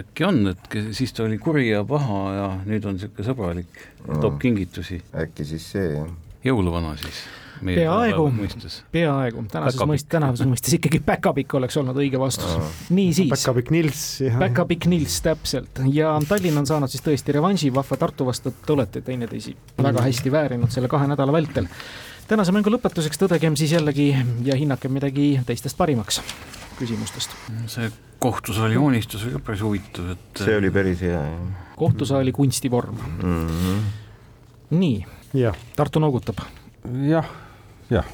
[0.00, 3.80] äkki on, et ke- siis ta oli kuri ja paha ja nüüd on niisugune sõbralik,
[4.20, 5.00] toob kingitusi.
[5.14, 6.06] äkki siis see jah.
[6.44, 7.24] jõuluvana siis.
[7.64, 8.26] Peaaegu.
[8.34, 8.78] mõistes.
[8.92, 12.54] peaaegu, tänases mõistes, tänases mõistes ikkagi päkapikk oleks olnud õige vastus.
[12.94, 14.36] niisiis, päkapikk Nils ja.
[14.38, 18.76] päkapikk Nils täpselt ja Tallinn on saanud siis tõesti revanši vahva Tartu vastu, et te
[18.76, 21.68] olete teineteisi väga hästi väärinud selle kahe nädala vältel.
[22.28, 24.12] tänase mängu lõpetuseks tõdegem siis jällegi
[24.44, 26.22] ja hinnakem midagi teistest parimaks
[26.78, 27.36] küsimustest.
[27.66, 32.96] see kohtusaali joonistus oli ka päris huvitav, et see oli päris hea jah kohtusaali kunstivorm.
[33.22, 33.46] mm.
[33.46, 33.80] -hmm.
[34.70, 35.06] nii,
[35.76, 36.36] Tartu noogutab.
[37.08, 37.26] jah,
[37.90, 38.04] jah,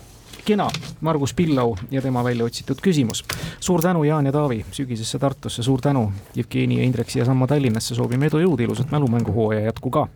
[0.45, 0.69] kena,
[1.01, 3.25] Margus Pillau ja tema välja otsitud küsimus.
[3.61, 8.27] suur tänu, Jaan ja Taavi, sügisesse Tartusse, suur tänu, Jevgeni ja Indrek siiasamma Tallinnasse, soovime
[8.27, 10.09] edu, jõudu, ilusat mälumänguhooaja jätku ka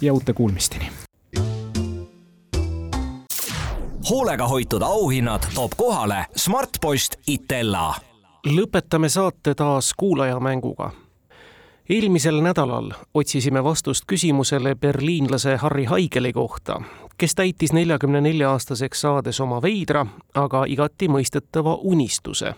[0.00, 0.90] ja uute kuulmisteni.
[4.10, 7.94] hoolega hoitud auhinnad toob kohale Smartpost Itella
[8.46, 10.90] lõpetame saate taas kuulajamänguga.
[11.90, 16.80] eelmisel nädalal otsisime vastust küsimusele berliinlase Harry Haigeli kohta,
[17.18, 22.54] kes täitis neljakümne nelja aastaseks saades oma veidra, aga igati mõistetava unistuse.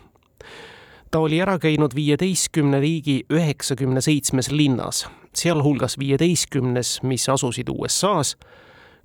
[1.11, 8.37] ta oli ära käinud viieteistkümne riigi üheksakümne seitsmes linnas, sealhulgas viieteistkümnes, mis asusid USA-s,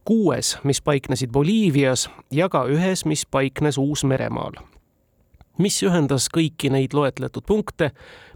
[0.06, 4.62] kuues, mis paiknesid Boliivias ja ka ühes, mis paiknes Uus-Meremaal
[5.58, 7.92] mis ühendas kõiki neid loetletud punkte,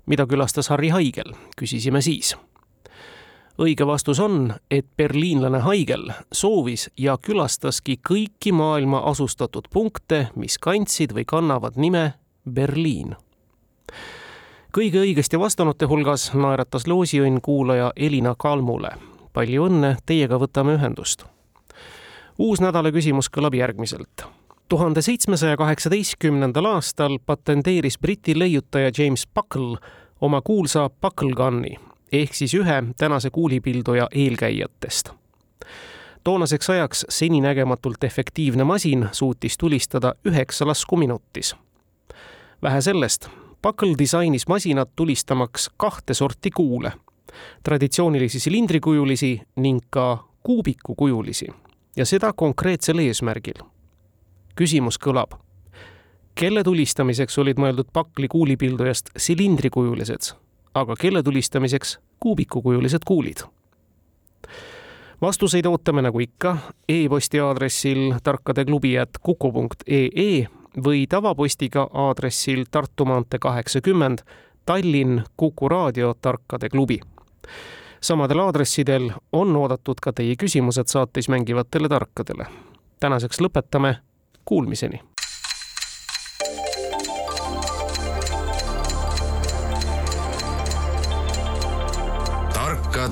[0.06, 2.36] mida külastas Harri Haigel, küsisime siis.
[3.60, 11.14] Õige vastus on, et berliinlane Haigel soovis ja külastaski kõiki maailma asustatud punkte, mis kandsid
[11.14, 12.14] või kannavad nime
[12.50, 13.16] Berliin.
[14.72, 18.90] kõige õigesti vastanute hulgas naeratas loosiõnn kuulaja Elina Kalmule.
[19.34, 21.26] palju õnne, teiega võtame ühendust.
[22.38, 24.24] uus nädala küsimus kõlab järgmiselt
[24.70, 29.78] tuhande seitsmesaja kaheksateistkümnendal aastal patenteeris Briti leiutaja James Buckle
[30.22, 35.10] oma kuulsa Buckle Gunni ehk siis ühe tänase kuulipilduja eelkäijatest.
[36.24, 41.56] toonaseks ajaks seninägematult efektiivne masin suutis tulistada üheksa lasku minutis.
[42.62, 43.28] vähe sellest,
[43.62, 46.92] Buckle disainis masinad tulistamaks kahte sorti kuule,
[47.64, 51.48] traditsioonilisi silindrikujulisi ning ka kuubikukujulisi
[51.96, 53.64] ja seda konkreetsel eesmärgil.
[54.56, 55.32] küsimus kõlab.
[56.36, 60.36] kelle tulistamiseks olid mõeldud pakli kuulipildujast silindrikujulised,
[60.74, 63.38] aga kelle tulistamiseks kuubikukujulised kuulid?
[65.22, 66.58] vastuseid ootame nagu ikka
[66.90, 70.48] e-posti aadressil tarkadeklubi.kuku.ee
[70.86, 74.18] või tavapostiga aadressil Tartu maantee kaheksakümmend,
[74.66, 77.00] Tallinn, Kuku raadio Tarkade klubi.
[78.02, 82.46] samadel aadressidel on oodatud ka teie küsimused saates mängivatele tarkadele.
[83.00, 83.96] tänaseks lõpetame,
[84.46, 85.00] kuulmiseni.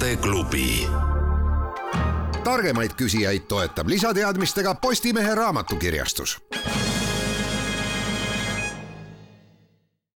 [0.08, 0.88] Tarkade klubi.
[2.44, 6.38] Targemaid küsijaid toetab lisateadmistega Postimehe raamatukirjastus